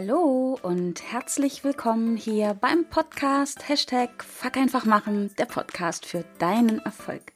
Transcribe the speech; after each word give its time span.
Hallo 0.00 0.56
und 0.62 1.02
herzlich 1.10 1.64
willkommen 1.64 2.16
hier 2.16 2.54
beim 2.54 2.84
Podcast 2.88 3.68
Hashtag 3.68 4.22
Fuck 4.22 4.56
einfach 4.56 4.84
machen, 4.84 5.34
der 5.38 5.46
Podcast 5.46 6.06
für 6.06 6.24
deinen 6.38 6.78
Erfolg. 6.78 7.32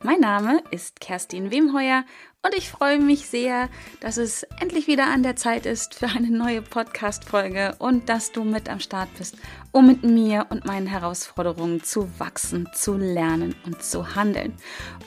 Mein 0.00 0.20
Name 0.20 0.62
ist 0.70 1.00
Kerstin 1.00 1.50
Wemheuer 1.50 2.04
und 2.42 2.54
ich 2.54 2.70
freue 2.70 3.00
mich 3.00 3.26
sehr, 3.26 3.68
dass 3.98 4.16
es 4.16 4.44
endlich 4.60 4.86
wieder 4.86 5.08
an 5.08 5.24
der 5.24 5.34
Zeit 5.34 5.66
ist 5.66 5.96
für 5.96 6.06
eine 6.06 6.30
neue 6.30 6.62
Podcast-Folge 6.62 7.74
und 7.80 8.08
dass 8.08 8.30
du 8.30 8.44
mit 8.44 8.68
am 8.68 8.78
Start 8.78 9.08
bist, 9.18 9.36
um 9.72 9.88
mit 9.88 10.04
mir 10.04 10.46
und 10.50 10.66
meinen 10.66 10.86
Herausforderungen 10.86 11.82
zu 11.82 12.08
wachsen, 12.20 12.68
zu 12.72 12.94
lernen 12.96 13.56
und 13.66 13.82
zu 13.82 14.14
handeln. 14.14 14.54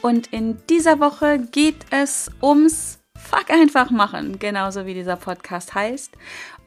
Und 0.02 0.34
in 0.34 0.58
dieser 0.68 1.00
Woche 1.00 1.40
geht 1.40 1.86
es 1.90 2.30
ums 2.44 3.00
Fuck 3.18 3.50
einfach 3.50 3.90
machen, 3.90 4.40
genauso 4.40 4.86
wie 4.86 4.94
dieser 4.94 5.16
Podcast 5.16 5.74
heißt. 5.74 6.12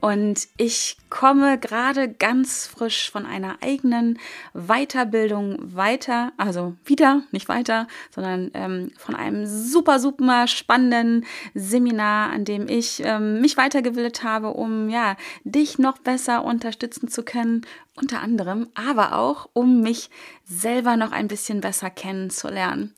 Und 0.01 0.49
ich 0.57 0.97
komme 1.11 1.59
gerade 1.59 2.09
ganz 2.09 2.67
frisch 2.67 3.11
von 3.11 3.27
einer 3.27 3.59
eigenen 3.63 4.19
Weiterbildung 4.55 5.57
weiter, 5.75 6.33
also 6.39 6.75
wieder, 6.85 7.23
nicht 7.33 7.49
weiter, 7.49 7.87
sondern 8.15 8.51
ähm, 8.55 8.93
von 8.97 9.15
einem 9.15 9.47
super, 9.47 9.99
super 9.99 10.47
spannenden 10.47 11.27
Seminar, 11.55 12.31
an 12.31 12.45
dem 12.45 12.69
ich 12.69 13.03
ähm, 13.05 13.41
mich 13.43 13.59
weitergebildet 13.59 14.23
habe, 14.23 14.55
um 14.55 14.89
ja, 14.89 15.17
dich 15.45 15.79
noch 15.79 15.99
besser 15.99 16.45
unterstützen 16.45 17.09
zu 17.09 17.23
können, 17.23 17.67
unter 17.97 18.21
anderem, 18.23 18.69
aber 18.75 19.17
auch, 19.17 19.51
um 19.53 19.83
mich 19.83 20.09
selber 20.45 20.97
noch 20.97 21.13
ein 21.13 21.29
bisschen 21.29 21.61
besser 21.61 21.91
kennenzulernen. 21.91 22.95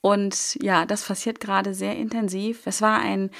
Und 0.00 0.56
ja, 0.62 0.86
das 0.86 1.04
passiert 1.04 1.40
gerade 1.40 1.74
sehr 1.74 1.96
intensiv. 1.96 2.66
Es 2.66 2.80
war 2.80 3.00
ein 3.00 3.30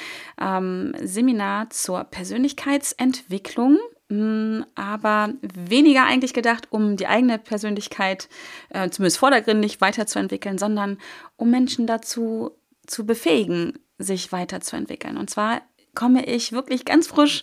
ähm, 0.41 0.95
Seminar 1.01 1.71
zur 1.71 2.05
Persönlichkeitsentwicklung 2.05 3.79
mm, 4.09 4.63
aber 4.75 5.35
weniger 5.43 6.05
eigentlich 6.05 6.35
gedacht, 6.35 6.69
um 6.71 6.97
die 6.97 7.07
eigene 7.07 7.39
Persönlichkeit 7.39 8.29
äh, 8.71 8.91
zumindest 8.91 9.19
vordergründig 9.19 9.81
weiterzuentwickeln, 9.81 10.59
sondern 10.59 10.99
um 11.37 11.51
Menschen 11.51 11.87
dazu 11.87 12.51
zu 12.87 13.07
befähigen, 13.07 13.79
sich 13.99 14.33
weiterzuentwickeln. 14.33 15.17
Und 15.17 15.31
zwar 15.31 15.63
komme 15.95 16.25
ich 16.27 16.53
wirklich 16.53 16.85
ganz 16.85 17.07
frisch 17.09 17.43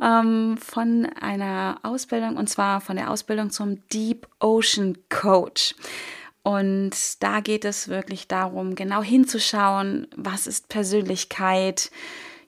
ähm, 0.00 0.56
von 0.58 1.06
einer 1.20 1.80
Ausbildung, 1.82 2.36
und 2.36 2.48
zwar 2.48 2.80
von 2.80 2.96
der 2.96 3.10
Ausbildung 3.10 3.50
zum 3.50 3.86
Deep 3.88 4.28
Ocean 4.38 4.96
Coach. 5.08 5.74
Und 6.46 6.92
da 7.24 7.40
geht 7.40 7.64
es 7.64 7.88
wirklich 7.88 8.28
darum, 8.28 8.76
genau 8.76 9.02
hinzuschauen, 9.02 10.06
was 10.14 10.46
ist 10.46 10.68
Persönlichkeit, 10.68 11.90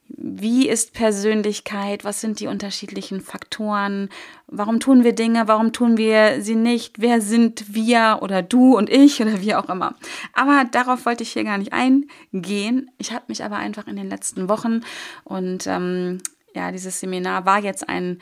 wie 0.07 0.69
ist 0.69 0.93
Persönlichkeit, 0.95 2.05
was 2.05 2.21
sind 2.21 2.39
die 2.39 2.47
unterschiedlichen 2.47 3.21
Faktoren, 3.21 4.09
warum 4.47 4.79
tun 4.79 5.03
wir 5.03 5.17
Dinge, 5.17 5.49
warum 5.49 5.73
tun 5.73 5.97
wir 5.97 6.43
sie 6.43 6.55
nicht, 6.55 7.01
wer 7.01 7.21
sind 7.21 7.75
wir 7.75 8.21
oder 8.23 8.41
du 8.41 8.77
und 8.77 8.89
ich 8.89 9.21
oder 9.21 9.41
wie 9.41 9.57
auch 9.57 9.69
immer. 9.69 9.97
Aber 10.33 10.65
darauf 10.71 11.05
wollte 11.05 11.25
ich 11.25 11.33
hier 11.33 11.43
gar 11.43 11.59
nicht 11.59 11.73
eingehen. 11.73 12.93
Ich 12.99 13.11
habe 13.11 13.25
mich 13.27 13.43
aber 13.43 13.57
einfach 13.57 13.89
in 13.89 13.97
den 13.97 14.09
letzten 14.09 14.49
Wochen 14.49 14.83
und 15.25 15.67
ähm, 15.67 16.19
ja, 16.55 16.71
dieses 16.71 17.01
Seminar 17.01 17.47
war 17.47 17.59
jetzt 17.59 17.89
ein 17.89 18.21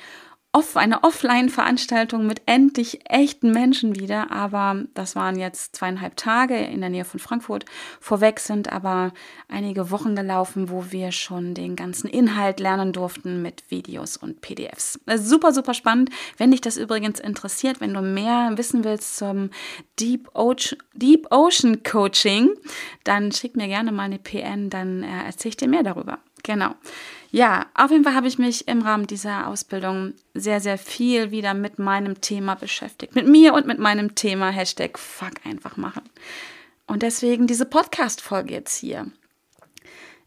off, 0.57 0.75
eine 0.79 1.05
Offline-Veranstaltung 1.05 2.27
mit 2.27 2.41
endlich 2.47 3.01
echten 3.11 3.51
Menschen 3.51 3.95
wieder, 3.95 4.31
aber 4.31 4.85
das 4.95 5.15
waren 5.15 5.39
jetzt 5.39 5.77
zweieinhalb 5.77 6.17
Tage 6.17 6.57
in 6.57 6.81
der 6.81 6.89
Nähe 6.89 7.05
von 7.05 7.21
Frankfurt. 7.21 7.67
Vorweg 8.01 8.41
sind 8.41 8.73
aber 8.73 9.13
einige 9.49 9.91
Wochen 9.91 10.17
gelaufen, 10.17 10.71
wo 10.71 10.91
wir 10.91 11.13
schon 11.13 11.53
den 11.53 11.77
ganzen 11.77 12.09
Inhalt 12.09 12.59
lernen 12.59 12.95
durften 12.95 13.43
mit 13.43 13.71
Videos 13.71 14.17
und 14.17 14.41
PDFs. 14.41 14.99
Super, 15.17 15.53
super 15.53 15.75
spannend. 15.75 16.09
Wenn 16.39 16.53
dich 16.53 16.63
das 16.63 16.79
übrigens 16.79 17.21
interessiert, 17.21 17.83
wenn 17.83 17.93
du 17.93 18.01
mehr 18.01 18.53
wissen 18.55 18.83
willst 18.83 19.17
zum 19.17 19.51
Deep, 20.01 20.31
Ocean, 20.33 20.79
Deep 20.95 21.27
Ocean 21.31 21.83
Coaching, 21.83 22.49
dann 23.05 23.31
schick 23.31 23.57
mir 23.57 23.69
gerne 23.69 23.93
mal 23.93 24.05
eine 24.05 24.19
PN, 24.19 24.71
dann 24.71 25.03
äh, 25.03 25.27
erzähle 25.27 25.51
ich 25.51 25.57
dir 25.59 25.69
mehr 25.69 25.83
darüber. 25.83 26.19
Genau. 26.43 26.75
Ja, 27.31 27.67
auf 27.75 27.91
jeden 27.91 28.05
Fall 28.05 28.15
habe 28.15 28.29
ich 28.29 28.39
mich 28.39 28.69
im 28.69 28.83
Rahmen 28.83 29.07
dieser 29.07 29.49
Ausbildung 29.49 30.15
sehr, 30.35 30.61
sehr 30.61 30.79
viel 30.79 31.31
wieder 31.31 31.55
mit 31.55 31.79
meinem 31.79 32.21
Thema 32.21 32.55
beschäftigt. 32.55 33.15
Mit 33.15 33.27
mir 33.27 33.53
und 33.55 33.67
mit 33.67 33.79
meinem 33.79 34.15
Thema 34.15 34.51
Hashtag 34.51 34.99
Fuck 34.99 35.45
einfach 35.45 35.77
machen. 35.77 36.03
Und 36.87 37.03
deswegen 37.03 37.47
diese 37.47 37.67
Podcast-Folge 37.67 38.55
jetzt 38.55 38.77
hier. 38.77 39.11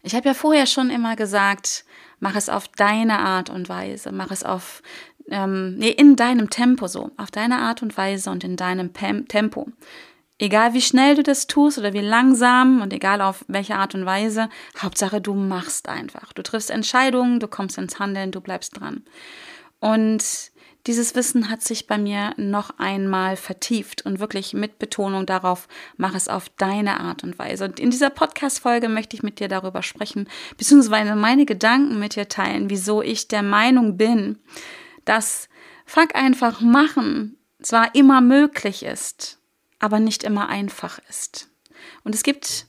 Ich 0.02 0.14
habe 0.14 0.28
ja 0.28 0.34
vorher 0.34 0.66
schon 0.66 0.90
immer 0.90 1.16
gesagt, 1.16 1.84
mach 2.20 2.36
es 2.36 2.48
auf 2.48 2.68
deine 2.68 3.18
Art 3.18 3.50
und 3.50 3.68
Weise, 3.68 4.12
mach 4.12 4.30
es 4.30 4.44
auf, 4.44 4.82
ähm, 5.30 5.76
nee, 5.76 5.90
in 5.90 6.16
deinem 6.16 6.50
Tempo 6.50 6.86
so, 6.86 7.10
auf 7.16 7.30
deine 7.30 7.58
Art 7.58 7.82
und 7.82 7.96
Weise 7.96 8.30
und 8.30 8.44
in 8.44 8.56
deinem 8.56 8.92
Pem 8.92 9.26
Tempo. 9.26 9.68
Egal 10.40 10.72
wie 10.72 10.80
schnell 10.80 11.16
du 11.16 11.22
das 11.22 11.46
tust 11.48 11.76
oder 11.76 11.92
wie 11.92 12.00
langsam 12.00 12.80
und 12.80 12.94
egal 12.94 13.20
auf 13.20 13.44
welche 13.46 13.76
Art 13.76 13.94
und 13.94 14.06
Weise, 14.06 14.48
Hauptsache 14.78 15.20
du 15.20 15.34
machst 15.34 15.86
einfach. 15.86 16.32
Du 16.32 16.42
triffst 16.42 16.70
Entscheidungen, 16.70 17.40
du 17.40 17.46
kommst 17.46 17.76
ins 17.76 17.98
Handeln, 17.98 18.32
du 18.32 18.40
bleibst 18.40 18.80
dran. 18.80 19.04
Und 19.80 20.24
dieses 20.86 21.14
Wissen 21.14 21.50
hat 21.50 21.62
sich 21.62 21.86
bei 21.86 21.98
mir 21.98 22.32
noch 22.38 22.78
einmal 22.78 23.36
vertieft 23.36 24.06
und 24.06 24.18
wirklich 24.18 24.54
mit 24.54 24.78
Betonung 24.78 25.26
darauf, 25.26 25.68
mach 25.98 26.14
es 26.14 26.26
auf 26.26 26.48
deine 26.56 27.00
Art 27.00 27.22
und 27.22 27.38
Weise. 27.38 27.66
Und 27.66 27.78
in 27.78 27.90
dieser 27.90 28.08
Podcast-Folge 28.08 28.88
möchte 28.88 29.14
ich 29.16 29.22
mit 29.22 29.40
dir 29.40 29.48
darüber 29.48 29.82
sprechen, 29.82 30.26
beziehungsweise 30.56 31.16
meine 31.16 31.44
Gedanken 31.44 31.98
mit 31.98 32.16
dir 32.16 32.28
teilen, 32.28 32.70
wieso 32.70 33.02
ich 33.02 33.28
der 33.28 33.42
Meinung 33.42 33.98
bin, 33.98 34.38
dass 35.04 35.50
Fuck 35.84 36.14
einfach 36.14 36.62
machen 36.62 37.36
zwar 37.60 37.94
immer 37.94 38.22
möglich 38.22 38.82
ist, 38.84 39.39
aber 39.80 39.98
nicht 39.98 40.22
immer 40.22 40.48
einfach 40.48 41.00
ist. 41.08 41.48
Und 42.04 42.14
es 42.14 42.22
gibt, 42.22 42.66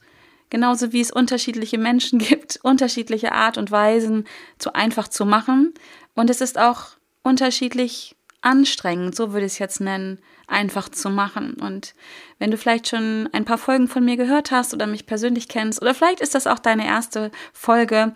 genauso 0.49 0.91
wie 0.91 1.01
es 1.01 1.11
unterschiedliche 1.11 1.77
Menschen 1.77 2.19
gibt, 2.19 2.59
unterschiedliche 2.63 3.31
Art 3.31 3.57
und 3.57 3.71
Weisen, 3.71 4.25
zu 4.57 4.73
einfach 4.73 5.07
zu 5.07 5.25
machen. 5.25 5.73
Und 6.15 6.29
es 6.29 6.41
ist 6.41 6.57
auch 6.57 6.97
unterschiedlich 7.23 8.15
anstrengend, 8.41 9.15
so 9.15 9.33
würde 9.33 9.45
ich 9.45 9.53
es 9.53 9.59
jetzt 9.59 9.81
nennen, 9.81 10.17
einfach 10.47 10.89
zu 10.89 11.09
machen. 11.09 11.53
Und 11.53 11.93
wenn 12.39 12.49
du 12.49 12.57
vielleicht 12.57 12.87
schon 12.87 13.29
ein 13.31 13.45
paar 13.45 13.59
Folgen 13.59 13.87
von 13.87 14.03
mir 14.03 14.17
gehört 14.17 14.49
hast 14.49 14.73
oder 14.73 14.87
mich 14.87 15.05
persönlich 15.05 15.47
kennst, 15.47 15.81
oder 15.81 15.93
vielleicht 15.93 16.21
ist 16.21 16.33
das 16.33 16.47
auch 16.47 16.59
deine 16.59 16.87
erste 16.87 17.31
Folge, 17.53 18.13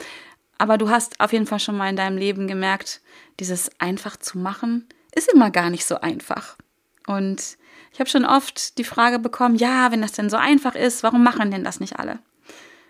aber 0.58 0.78
du 0.78 0.90
hast 0.90 1.20
auf 1.20 1.32
jeden 1.32 1.46
Fall 1.46 1.60
schon 1.60 1.78
mal 1.78 1.90
in 1.90 1.96
deinem 1.96 2.18
Leben 2.18 2.48
gemerkt, 2.48 3.02
dieses 3.40 3.70
einfach 3.80 4.18
zu 4.18 4.40
machen 4.40 4.88
ist 5.16 5.32
immer 5.34 5.50
gar 5.50 5.70
nicht 5.70 5.86
so 5.86 6.00
einfach. 6.00 6.58
Und 7.08 7.58
ich 7.96 8.00
habe 8.02 8.10
schon 8.10 8.26
oft 8.26 8.78
die 8.78 8.84
Frage 8.84 9.20
bekommen, 9.20 9.56
ja, 9.56 9.90
wenn 9.90 10.02
das 10.02 10.12
denn 10.12 10.30
so 10.30 10.36
einfach 10.36 10.76
ist, 10.76 11.02
warum 11.02 11.24
machen 11.24 11.50
denn 11.50 11.64
das 11.64 11.80
nicht 11.80 11.98
alle? 11.98 12.20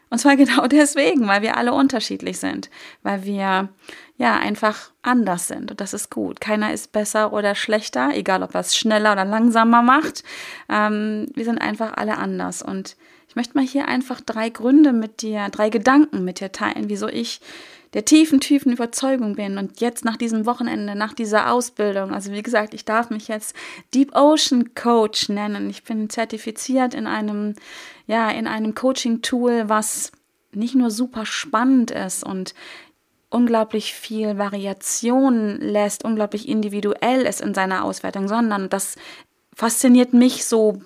Und 0.09 0.17
zwar 0.17 0.35
genau 0.35 0.65
deswegen, 0.65 1.27
weil 1.27 1.43
wir 1.43 1.57
alle 1.57 1.73
unterschiedlich 1.73 2.39
sind, 2.39 2.71
weil 3.03 3.23
wir 3.23 3.69
ja 4.17 4.39
einfach 4.39 4.89
anders 5.03 5.47
sind 5.47 5.69
und 5.69 5.79
das 5.79 5.93
ist 5.93 6.09
gut. 6.09 6.41
Keiner 6.41 6.73
ist 6.73 6.91
besser 6.91 7.33
oder 7.33 7.53
schlechter, 7.53 8.15
egal 8.15 8.41
ob 8.41 8.55
er 8.55 8.61
es 8.61 8.75
schneller 8.75 9.11
oder 9.11 9.25
langsamer 9.25 9.83
macht. 9.83 10.23
Ähm, 10.69 11.27
wir 11.35 11.45
sind 11.45 11.59
einfach 11.59 11.93
alle 11.95 12.17
anders 12.17 12.63
und 12.63 12.97
ich 13.35 13.37
möchte 13.37 13.57
mal 13.57 13.67
hier 13.67 13.89
einfach 13.89 14.21
drei 14.21 14.47
Gründe 14.47 14.93
mit 14.93 15.21
dir, 15.21 15.49
drei 15.51 15.69
Gedanken 15.69 16.23
mit 16.23 16.39
dir 16.39 16.53
teilen, 16.53 16.87
wieso 16.87 17.09
ich 17.09 17.41
der 17.93 18.05
tiefen, 18.05 18.39
tiefen 18.39 18.71
Überzeugung 18.71 19.35
bin 19.35 19.57
und 19.57 19.81
jetzt 19.81 20.05
nach 20.05 20.15
diesem 20.15 20.45
Wochenende, 20.45 20.95
nach 20.95 21.11
dieser 21.11 21.51
Ausbildung, 21.51 22.13
also 22.13 22.31
wie 22.31 22.41
gesagt, 22.41 22.73
ich 22.73 22.85
darf 22.85 23.09
mich 23.09 23.27
jetzt 23.27 23.53
Deep 23.93 24.15
Ocean 24.15 24.73
Coach 24.73 25.27
nennen. 25.27 25.69
Ich 25.69 25.83
bin 25.83 26.09
zertifiziert 26.09 26.93
in 26.93 27.07
einem, 27.07 27.55
ja, 28.07 28.29
in 28.29 28.47
einem 28.47 28.73
Coaching-Tool, 28.73 29.67
was 29.67 30.13
nicht 30.53 30.75
nur 30.75 30.89
super 30.89 31.25
spannend 31.25 31.91
ist 31.91 32.23
und 32.23 32.55
unglaublich 33.29 33.93
viel 33.95 34.37
Variation 34.37 35.59
lässt, 35.59 36.05
unglaublich 36.05 36.47
individuell 36.47 37.23
ist 37.23 37.41
in 37.41 37.53
seiner 37.53 37.83
Auswertung, 37.83 38.29
sondern 38.29 38.69
das 38.69 38.95
fasziniert 39.53 40.13
mich 40.13 40.45
so, 40.45 40.81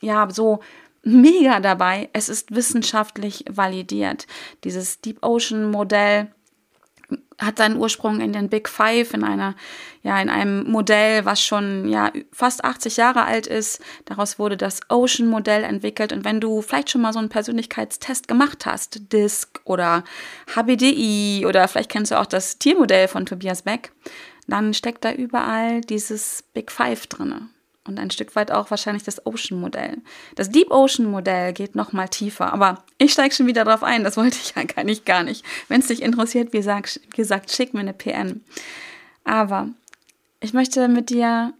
ja, 0.00 0.30
so 0.30 0.60
mega 1.02 1.60
dabei. 1.60 2.08
Es 2.12 2.28
ist 2.28 2.54
wissenschaftlich 2.54 3.44
validiert. 3.50 4.26
Dieses 4.64 5.00
Deep 5.00 5.18
Ocean 5.22 5.70
Modell 5.70 6.28
hat 7.38 7.58
seinen 7.58 7.76
Ursprung 7.76 8.20
in 8.20 8.32
den 8.32 8.48
Big 8.48 8.68
Five, 8.68 9.14
in 9.14 9.24
einer, 9.24 9.54
ja, 10.02 10.20
in 10.20 10.28
einem 10.28 10.70
Modell, 10.70 11.24
was 11.24 11.42
schon, 11.42 11.88
ja, 11.88 12.12
fast 12.32 12.64
80 12.64 12.98
Jahre 12.98 13.24
alt 13.24 13.46
ist. 13.46 13.80
Daraus 14.04 14.38
wurde 14.38 14.56
das 14.56 14.80
Ocean 14.88 15.28
Modell 15.28 15.64
entwickelt. 15.64 16.12
Und 16.12 16.24
wenn 16.24 16.40
du 16.40 16.60
vielleicht 16.62 16.90
schon 16.90 17.00
mal 17.00 17.12
so 17.12 17.18
einen 17.18 17.30
Persönlichkeitstest 17.30 18.28
gemacht 18.28 18.66
hast, 18.66 19.12
DISC 19.12 19.60
oder 19.64 20.04
HBDI 20.54 21.46
oder 21.46 21.66
vielleicht 21.66 21.90
kennst 21.90 22.12
du 22.12 22.20
auch 22.20 22.26
das 22.26 22.58
Tiermodell 22.58 23.08
von 23.08 23.26
Tobias 23.26 23.62
Beck, 23.62 23.92
dann 24.46 24.74
steckt 24.74 25.04
da 25.04 25.12
überall 25.12 25.80
dieses 25.80 26.44
Big 26.52 26.70
Five 26.70 27.06
drinne 27.06 27.48
und 27.86 27.98
ein 27.98 28.10
Stück 28.10 28.36
weit 28.36 28.50
auch 28.50 28.70
wahrscheinlich 28.70 29.04
das 29.04 29.26
Ocean-Modell. 29.26 29.98
Das 30.34 30.50
Deep 30.50 30.70
Ocean-Modell 30.70 31.52
geht 31.52 31.74
noch 31.74 31.92
mal 31.92 32.08
tiefer, 32.08 32.52
aber 32.52 32.84
ich 32.98 33.12
steige 33.12 33.34
schon 33.34 33.46
wieder 33.46 33.64
drauf 33.64 33.82
ein, 33.82 34.04
das 34.04 34.16
wollte 34.16 34.36
ich 34.42 34.54
ja 34.54 34.64
gar 34.64 34.84
nicht, 34.84 35.06
gar 35.06 35.22
nicht. 35.22 35.44
Wenn 35.68 35.80
es 35.80 35.88
dich 35.88 36.02
interessiert, 36.02 36.52
wie 36.52 36.58
gesagt, 36.58 37.00
wie 37.10 37.16
gesagt, 37.16 37.50
schick 37.50 37.74
mir 37.74 37.80
eine 37.80 37.94
PN. 37.94 38.44
Aber 39.24 39.68
ich 40.40 40.52
möchte 40.52 40.88
mit 40.88 41.10
dir 41.10 41.54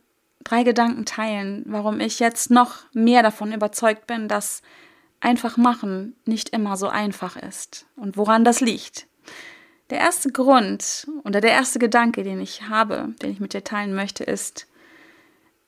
drei 0.45 0.63
Gedanken 0.63 1.05
teilen, 1.05 1.65
warum 1.67 2.01
ich 2.01 2.19
jetzt 2.19 2.51
noch 2.51 2.79
mehr 2.93 3.23
davon 3.23 3.53
überzeugt 3.53 4.07
bin, 4.07 4.29
dass 4.29 4.63
einfach 5.21 5.57
machen 5.57 6.17
nicht 6.25 6.51
immer 6.51 6.77
so 6.77 6.89
einfach 6.89 7.37
ist 7.37 7.87
und 7.97 8.17
woran 8.17 8.45
das 8.45 8.61
liegt. 8.61 9.07
Der 9.91 9.99
erste 9.99 10.31
Grund 10.31 11.09
oder 11.25 11.41
der 11.41 11.51
erste 11.51 11.79
Gedanke, 11.79 12.23
den 12.23 12.41
ich 12.41 12.69
habe, 12.69 13.09
den 13.21 13.33
ich 13.33 13.41
mit 13.41 13.53
dir 13.55 13.65
teilen 13.65 13.95
möchte, 13.95 14.25
ist, 14.25 14.67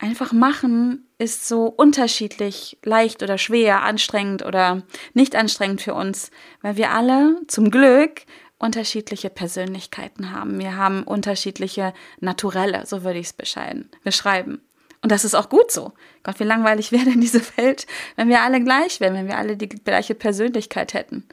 einfach 0.03 0.33
machen 0.33 1.07
ist 1.17 1.47
so 1.47 1.67
unterschiedlich 1.67 2.77
leicht 2.83 3.23
oder 3.23 3.39
schwer, 3.39 3.83
anstrengend 3.83 4.45
oder 4.45 4.83
nicht 5.15 5.37
anstrengend 5.37 5.81
für 5.81 5.95
uns, 5.95 6.33
weil 6.61 6.77
wir 6.77 6.91
alle 6.91 7.41
zum 7.47 7.71
Glück 7.71 8.23
unterschiedliche 8.59 9.31
Persönlichkeiten 9.31 10.33
haben. 10.33 10.59
Wir 10.59 10.77
haben 10.77 11.05
unterschiedliche 11.05 11.95
Naturelle, 12.21 12.85
so 12.85 13.05
würde 13.05 13.21
ich 13.21 13.27
es 13.27 13.33
beschreiben. 13.33 14.61
Und 15.03 15.13
das 15.13 15.25
ist 15.25 15.35
auch 15.35 15.49
gut 15.49 15.71
so. 15.71 15.93
Gott, 16.25 16.41
wie 16.41 16.45
langweilig 16.45 16.91
wäre 16.93 17.05
denn 17.05 17.21
diese 17.21 17.43
Welt, 17.57 17.87
wenn 18.17 18.29
wir 18.29 18.43
alle 18.43 18.63
gleich 18.63 18.99
wären, 18.99 19.15
wenn 19.15 19.29
wir 19.29 19.39
alle 19.39 19.57
die 19.57 19.69
gleiche 19.69 20.17
Persönlichkeit 20.17 20.95
hätten. 20.95 21.29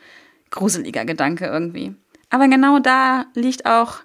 Gruseliger 0.52 1.06
Gedanke 1.06 1.46
irgendwie. 1.46 1.96
Aber 2.30 2.48
genau 2.48 2.78
da 2.78 3.26
liegt 3.34 3.66
auch, 3.66 4.00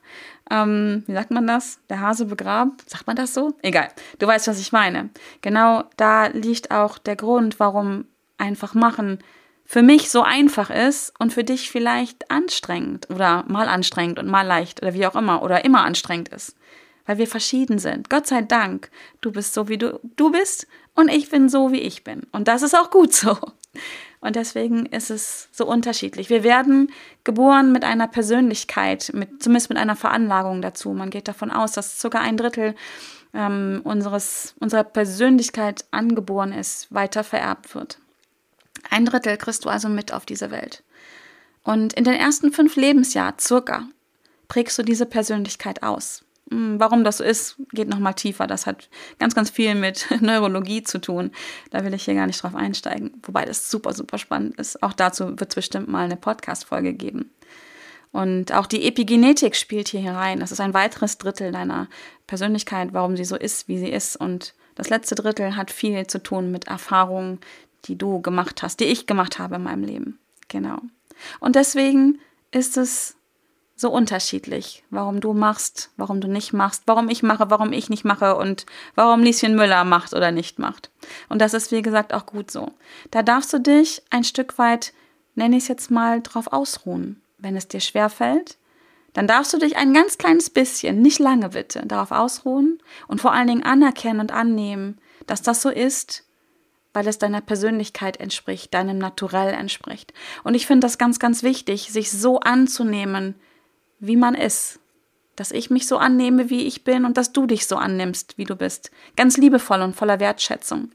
ähm, 0.50 1.04
wie 1.06 1.14
sagt 1.14 1.30
man 1.30 1.46
das? 1.46 1.78
Der 1.88 2.00
Hase 2.00 2.26
begraben? 2.26 2.72
Sagt 2.86 3.06
man 3.06 3.16
das 3.16 3.34
so? 3.34 3.54
Egal. 3.62 3.88
Du 4.18 4.26
weißt, 4.26 4.48
was 4.48 4.60
ich 4.60 4.72
meine. 4.72 5.10
Genau 5.40 5.84
da 5.96 6.26
liegt 6.26 6.70
auch 6.70 6.98
der 6.98 7.16
Grund, 7.16 7.58
warum 7.60 8.04
einfach 8.36 8.74
machen 8.74 9.18
für 9.64 9.82
mich 9.82 10.10
so 10.10 10.22
einfach 10.22 10.70
ist 10.70 11.12
und 11.18 11.32
für 11.32 11.44
dich 11.44 11.70
vielleicht 11.70 12.30
anstrengend 12.30 13.08
oder 13.10 13.44
mal 13.48 13.68
anstrengend 13.68 14.18
und 14.18 14.28
mal 14.28 14.46
leicht 14.46 14.82
oder 14.82 14.94
wie 14.94 15.06
auch 15.06 15.16
immer 15.16 15.42
oder 15.42 15.64
immer 15.64 15.84
anstrengend 15.84 16.28
ist. 16.28 16.54
Weil 17.06 17.18
wir 17.18 17.26
verschieden 17.26 17.78
sind. 17.78 18.08
Gott 18.08 18.26
sei 18.26 18.42
Dank, 18.42 18.90
du 19.20 19.32
bist 19.32 19.54
so, 19.54 19.68
wie 19.68 19.78
du, 19.78 20.00
du 20.16 20.30
bist 20.30 20.66
und 20.94 21.08
ich 21.08 21.30
bin 21.30 21.48
so, 21.48 21.72
wie 21.72 21.80
ich 21.80 22.04
bin. 22.04 22.22
Und 22.32 22.48
das 22.48 22.62
ist 22.62 22.74
auch 22.74 22.90
gut 22.90 23.14
so. 23.14 23.36
Und 24.24 24.36
deswegen 24.36 24.86
ist 24.86 25.10
es 25.10 25.48
so 25.52 25.66
unterschiedlich. 25.66 26.30
Wir 26.30 26.42
werden 26.44 26.90
geboren 27.24 27.72
mit 27.72 27.84
einer 27.84 28.08
Persönlichkeit, 28.08 29.10
mit, 29.12 29.42
zumindest 29.42 29.68
mit 29.68 29.76
einer 29.76 29.96
Veranlagung 29.96 30.62
dazu. 30.62 30.94
Man 30.94 31.10
geht 31.10 31.28
davon 31.28 31.50
aus, 31.50 31.72
dass 31.72 32.00
circa 32.00 32.20
ein 32.20 32.38
Drittel 32.38 32.74
ähm, 33.34 33.82
unseres, 33.84 34.54
unserer 34.60 34.82
Persönlichkeit 34.82 35.84
angeboren 35.90 36.52
ist, 36.52 36.86
weiter 36.90 37.22
vererbt 37.22 37.74
wird. 37.74 37.98
Ein 38.88 39.04
Drittel 39.04 39.36
kriegst 39.36 39.66
du 39.66 39.68
also 39.68 39.90
mit 39.90 40.10
auf 40.14 40.24
diese 40.24 40.50
Welt. 40.50 40.82
Und 41.62 41.92
in 41.92 42.04
den 42.04 42.14
ersten 42.14 42.50
fünf 42.50 42.76
Lebensjahren 42.76 43.38
circa 43.38 43.88
prägst 44.48 44.78
du 44.78 44.82
diese 44.82 45.04
Persönlichkeit 45.04 45.82
aus. 45.82 46.24
Hm, 46.54 46.78
warum 46.78 47.02
das 47.02 47.18
so 47.18 47.24
ist, 47.24 47.56
geht 47.72 47.88
nochmal 47.88 48.14
tiefer. 48.14 48.46
Das 48.46 48.66
hat 48.66 48.88
ganz, 49.18 49.34
ganz 49.34 49.50
viel 49.50 49.74
mit 49.74 50.06
Neurologie 50.20 50.84
zu 50.84 51.00
tun. 51.00 51.32
Da 51.70 51.84
will 51.84 51.92
ich 51.94 52.04
hier 52.04 52.14
gar 52.14 52.28
nicht 52.28 52.40
drauf 52.40 52.54
einsteigen. 52.54 53.20
Wobei 53.24 53.44
das 53.44 53.70
super, 53.70 53.92
super 53.92 54.18
spannend 54.18 54.56
ist. 54.60 54.80
Auch 54.82 54.92
dazu 54.92 55.30
wird 55.30 55.50
es 55.50 55.56
bestimmt 55.56 55.88
mal 55.88 56.04
eine 56.04 56.16
Podcast-Folge 56.16 56.92
geben. 56.94 57.30
Und 58.12 58.52
auch 58.52 58.66
die 58.66 58.86
Epigenetik 58.86 59.56
spielt 59.56 59.88
hier 59.88 60.00
herein. 60.00 60.38
Das 60.38 60.52
ist 60.52 60.60
ein 60.60 60.74
weiteres 60.74 61.18
Drittel 61.18 61.50
deiner 61.50 61.88
Persönlichkeit, 62.28 62.92
warum 62.92 63.16
sie 63.16 63.24
so 63.24 63.34
ist, 63.34 63.66
wie 63.66 63.78
sie 63.78 63.90
ist. 63.90 64.14
Und 64.14 64.54
das 64.76 64.88
letzte 64.88 65.16
Drittel 65.16 65.56
hat 65.56 65.72
viel 65.72 66.06
zu 66.06 66.22
tun 66.22 66.52
mit 66.52 66.68
Erfahrungen, 66.68 67.40
die 67.86 67.98
du 67.98 68.22
gemacht 68.22 68.62
hast, 68.62 68.78
die 68.78 68.84
ich 68.84 69.08
gemacht 69.08 69.40
habe 69.40 69.56
in 69.56 69.64
meinem 69.64 69.82
Leben. 69.82 70.20
Genau. 70.46 70.78
Und 71.40 71.56
deswegen 71.56 72.20
ist 72.52 72.76
es 72.76 73.16
so 73.84 73.90
unterschiedlich, 73.90 74.82
warum 74.88 75.20
du 75.20 75.34
machst, 75.34 75.90
warum 75.98 76.22
du 76.22 76.26
nicht 76.26 76.54
machst, 76.54 76.84
warum 76.86 77.10
ich 77.10 77.22
mache, 77.22 77.50
warum 77.50 77.70
ich 77.74 77.90
nicht 77.90 78.02
mache 78.02 78.34
und 78.34 78.64
warum 78.94 79.22
Lieschen 79.22 79.56
Müller 79.56 79.84
macht 79.84 80.14
oder 80.14 80.30
nicht 80.30 80.58
macht. 80.58 80.90
Und 81.28 81.42
das 81.42 81.52
ist, 81.52 81.70
wie 81.70 81.82
gesagt, 81.82 82.14
auch 82.14 82.24
gut 82.24 82.50
so. 82.50 82.72
Da 83.10 83.22
darfst 83.22 83.52
du 83.52 83.60
dich 83.60 84.02
ein 84.08 84.24
Stück 84.24 84.56
weit, 84.56 84.94
nenne 85.34 85.58
ich 85.58 85.64
es 85.64 85.68
jetzt 85.68 85.90
mal, 85.90 86.22
drauf 86.22 86.50
ausruhen. 86.50 87.20
Wenn 87.36 87.58
es 87.58 87.68
dir 87.68 87.80
schwer 87.80 88.08
fällt, 88.08 88.56
dann 89.12 89.26
darfst 89.26 89.52
du 89.52 89.58
dich 89.58 89.76
ein 89.76 89.92
ganz 89.92 90.16
kleines 90.16 90.48
bisschen, 90.48 91.02
nicht 91.02 91.18
lange 91.18 91.50
bitte, 91.50 91.82
darauf 91.84 92.10
ausruhen 92.10 92.82
und 93.06 93.20
vor 93.20 93.32
allen 93.32 93.48
Dingen 93.48 93.64
anerkennen 93.64 94.20
und 94.20 94.32
annehmen, 94.32 94.96
dass 95.26 95.42
das 95.42 95.60
so 95.60 95.68
ist 95.68 96.24
weil 96.94 97.08
es 97.08 97.18
deiner 97.18 97.40
Persönlichkeit 97.40 98.18
entspricht, 98.18 98.72
deinem 98.72 98.98
Naturell 98.98 99.52
entspricht. 99.52 100.14
Und 100.44 100.54
ich 100.54 100.64
finde 100.66 100.86
das 100.86 100.96
ganz, 100.96 101.18
ganz 101.18 101.42
wichtig, 101.42 101.90
sich 101.90 102.10
so 102.12 102.38
anzunehmen, 102.38 103.34
wie 104.06 104.16
man 104.16 104.34
ist. 104.34 104.80
Dass 105.36 105.50
ich 105.50 105.68
mich 105.68 105.88
so 105.88 105.98
annehme, 105.98 106.48
wie 106.48 106.66
ich 106.66 106.84
bin 106.84 107.04
und 107.04 107.16
dass 107.16 107.32
du 107.32 107.46
dich 107.46 107.66
so 107.66 107.76
annimmst, 107.76 108.38
wie 108.38 108.44
du 108.44 108.54
bist. 108.54 108.90
Ganz 109.16 109.36
liebevoll 109.36 109.82
und 109.82 109.96
voller 109.96 110.20
Wertschätzung. 110.20 110.92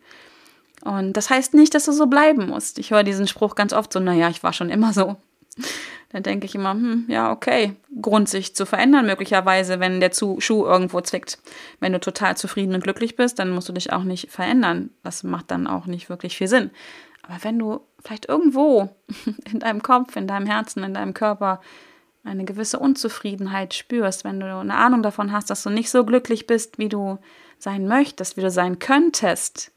Und 0.84 1.14
das 1.14 1.30
heißt 1.30 1.54
nicht, 1.54 1.76
dass 1.76 1.86
du 1.86 1.92
so 1.92 2.08
bleiben 2.08 2.48
musst. 2.48 2.80
Ich 2.80 2.92
höre 2.92 3.04
diesen 3.04 3.28
Spruch 3.28 3.56
ganz 3.56 3.74
oft 3.74 3.92
so, 3.92 4.00
naja, 4.00 4.30
ich 4.30 4.42
war 4.42 4.54
schon 4.54 4.70
immer 4.70 4.94
so 4.94 5.18
dann 6.12 6.24
denke 6.24 6.46
ich 6.46 6.56
immer, 6.56 6.72
hm, 6.72 7.06
ja, 7.08 7.32
okay, 7.32 7.76
Grund 8.02 8.30
sich 8.30 8.56
zu 8.56 8.66
verändern 8.66 9.06
möglicherweise, 9.06 9.80
wenn 9.80 10.00
der 10.00 10.12
Schuh 10.14 10.66
irgendwo 10.66 11.02
zwickt. 11.02 11.40
Wenn 11.80 11.94
du 11.94 12.00
total 12.00 12.38
zufrieden 12.38 12.74
und 12.76 12.84
glücklich 12.84 13.16
bist, 13.16 13.40
dann 13.40 13.52
musst 13.52 13.70
du 13.70 13.74
dich 13.74 13.94
auch 13.94 14.04
nicht 14.04 14.32
verändern. 14.32 14.90
Das 15.04 15.24
macht 15.24 15.52
dann 15.52 15.68
auch 15.68 15.86
nicht 15.86 16.10
wirklich 16.10 16.38
viel 16.38 16.48
Sinn. 16.48 16.72
Aber 17.22 17.44
wenn 17.44 17.60
du 17.60 17.82
vielleicht 18.04 18.28
irgendwo 18.28 18.90
in 19.52 19.60
deinem 19.60 19.84
Kopf, 19.84 20.16
in 20.16 20.28
deinem 20.28 20.48
Herzen, 20.48 20.84
in 20.84 20.94
deinem 20.94 21.14
Körper 21.14 21.62
eine 22.24 22.46
gewisse 22.46 22.80
Unzufriedenheit 22.80 23.74
spürst, 23.74 24.24
wenn 24.24 24.40
du 24.40 24.46
eine 24.46 24.76
Ahnung 24.76 25.02
davon 25.04 25.32
hast, 25.32 25.50
dass 25.50 25.64
du 25.64 25.70
nicht 25.70 25.90
so 25.90 26.06
glücklich 26.06 26.48
bist, 26.48 26.78
wie 26.78 26.90
du 26.90 27.18
sein 27.58 27.88
möchtest, 27.88 28.38
wie 28.38 28.42
du 28.42 28.52
sein 28.52 28.80
könntest, 28.80 29.72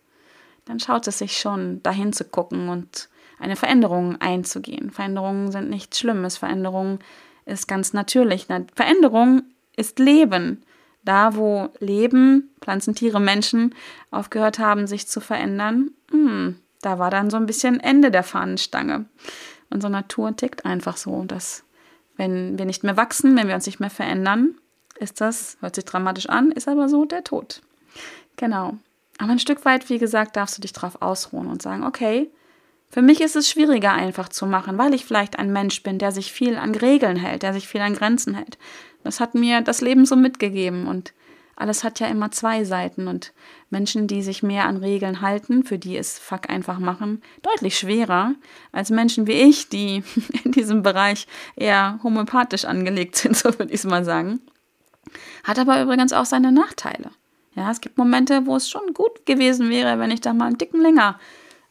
dann 0.64 0.80
schaut 0.80 1.06
es 1.08 1.18
sich 1.18 1.38
schon 1.38 1.82
dahin 1.82 2.12
zu 2.12 2.24
gucken 2.24 2.68
und 2.68 3.08
eine 3.38 3.56
Veränderung 3.56 4.20
einzugehen. 4.20 4.90
Veränderungen 4.90 5.50
sind 5.50 5.68
nichts 5.68 5.98
Schlimmes. 5.98 6.36
Veränderung 6.36 7.00
ist 7.44 7.66
ganz 7.66 7.92
natürlich. 7.92 8.46
Veränderung 8.74 9.42
ist 9.76 9.98
Leben. 9.98 10.62
Da, 11.04 11.34
wo 11.34 11.68
Leben, 11.80 12.50
Pflanzen, 12.60 12.94
Tiere, 12.94 13.18
Menschen 13.18 13.74
aufgehört 14.12 14.60
haben, 14.60 14.86
sich 14.86 15.08
zu 15.08 15.18
verändern, 15.18 15.90
hm, 16.12 16.60
da 16.80 17.00
war 17.00 17.10
dann 17.10 17.28
so 17.28 17.36
ein 17.36 17.46
bisschen 17.46 17.80
Ende 17.80 18.12
der 18.12 18.22
Fahnenstange. 18.22 19.06
Unsere 19.68 19.90
Natur 19.90 20.36
tickt 20.36 20.64
einfach 20.64 20.96
so, 20.96 21.24
dass 21.24 21.64
wenn 22.16 22.58
wir 22.58 22.64
nicht 22.64 22.84
mehr 22.84 22.96
wachsen, 22.96 23.36
wenn 23.36 23.48
wir 23.48 23.54
uns 23.54 23.66
nicht 23.66 23.80
mehr 23.80 23.90
verändern, 23.90 24.54
ist 24.98 25.20
das, 25.20 25.56
hört 25.60 25.74
sich 25.74 25.84
dramatisch 25.84 26.28
an, 26.28 26.52
ist 26.52 26.68
aber 26.68 26.88
so 26.88 27.04
der 27.04 27.24
Tod. 27.24 27.62
Genau. 28.36 28.76
Aber 29.18 29.32
ein 29.32 29.38
Stück 29.38 29.64
weit, 29.64 29.88
wie 29.90 29.98
gesagt, 29.98 30.36
darfst 30.36 30.56
du 30.56 30.62
dich 30.62 30.72
darauf 30.72 31.00
ausruhen 31.00 31.48
und 31.48 31.62
sagen, 31.62 31.84
okay, 31.84 32.30
für 32.88 33.02
mich 33.02 33.20
ist 33.20 33.36
es 33.36 33.48
schwieriger 33.48 33.92
einfach 33.92 34.28
zu 34.28 34.46
machen, 34.46 34.76
weil 34.78 34.94
ich 34.94 35.04
vielleicht 35.04 35.38
ein 35.38 35.52
Mensch 35.52 35.82
bin, 35.82 35.98
der 35.98 36.12
sich 36.12 36.30
viel 36.32 36.56
an 36.56 36.74
Regeln 36.74 37.16
hält, 37.16 37.42
der 37.42 37.54
sich 37.54 37.66
viel 37.66 37.80
an 37.80 37.94
Grenzen 37.94 38.34
hält. 38.34 38.58
Das 39.02 39.18
hat 39.18 39.34
mir 39.34 39.62
das 39.62 39.80
Leben 39.80 40.04
so 40.04 40.14
mitgegeben 40.14 40.86
und 40.86 41.12
alles 41.62 41.84
hat 41.84 42.00
ja 42.00 42.08
immer 42.08 42.30
zwei 42.30 42.64
Seiten 42.64 43.08
und 43.08 43.32
Menschen, 43.70 44.06
die 44.06 44.22
sich 44.22 44.42
mehr 44.42 44.66
an 44.66 44.76
Regeln 44.76 45.20
halten, 45.20 45.62
für 45.64 45.78
die 45.78 45.96
ist 45.96 46.18
Fuck 46.18 46.50
einfach 46.50 46.78
machen 46.78 47.22
deutlich 47.42 47.78
schwerer 47.78 48.34
als 48.72 48.90
Menschen 48.90 49.26
wie 49.26 49.32
ich, 49.32 49.68
die 49.68 50.02
in 50.44 50.52
diesem 50.52 50.82
Bereich 50.82 51.26
eher 51.56 52.00
homöopathisch 52.02 52.64
angelegt 52.64 53.16
sind, 53.16 53.36
so 53.38 53.58
würde 53.58 53.72
ich 53.72 53.80
es 53.80 53.84
mal 53.84 54.04
sagen. 54.04 54.40
Hat 55.44 55.58
aber 55.58 55.80
übrigens 55.82 56.12
auch 56.12 56.26
seine 56.26 56.52
Nachteile. 56.52 57.10
Ja, 57.54 57.70
es 57.70 57.80
gibt 57.80 57.98
Momente, 57.98 58.46
wo 58.46 58.56
es 58.56 58.68
schon 58.68 58.94
gut 58.94 59.24
gewesen 59.26 59.70
wäre, 59.70 59.98
wenn 59.98 60.10
ich 60.10 60.20
da 60.20 60.32
mal 60.32 60.46
einen 60.46 60.58
dicken 60.58 60.80
länger 60.80 61.18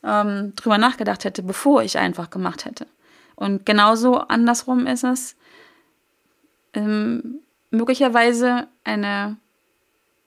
ähm, 0.04 0.54
drüber 0.56 0.78
nachgedacht 0.78 1.26
hätte, 1.26 1.44
bevor 1.44 1.84
ich 1.84 1.98
einfach 1.98 2.30
gemacht 2.30 2.66
hätte. 2.66 2.88
Und 3.36 3.66
genauso 3.66 4.18
andersrum 4.20 4.86
ist 4.88 5.04
es 5.04 5.36
ähm, 6.74 7.40
möglicherweise 7.72 8.68
eine, 8.84 9.38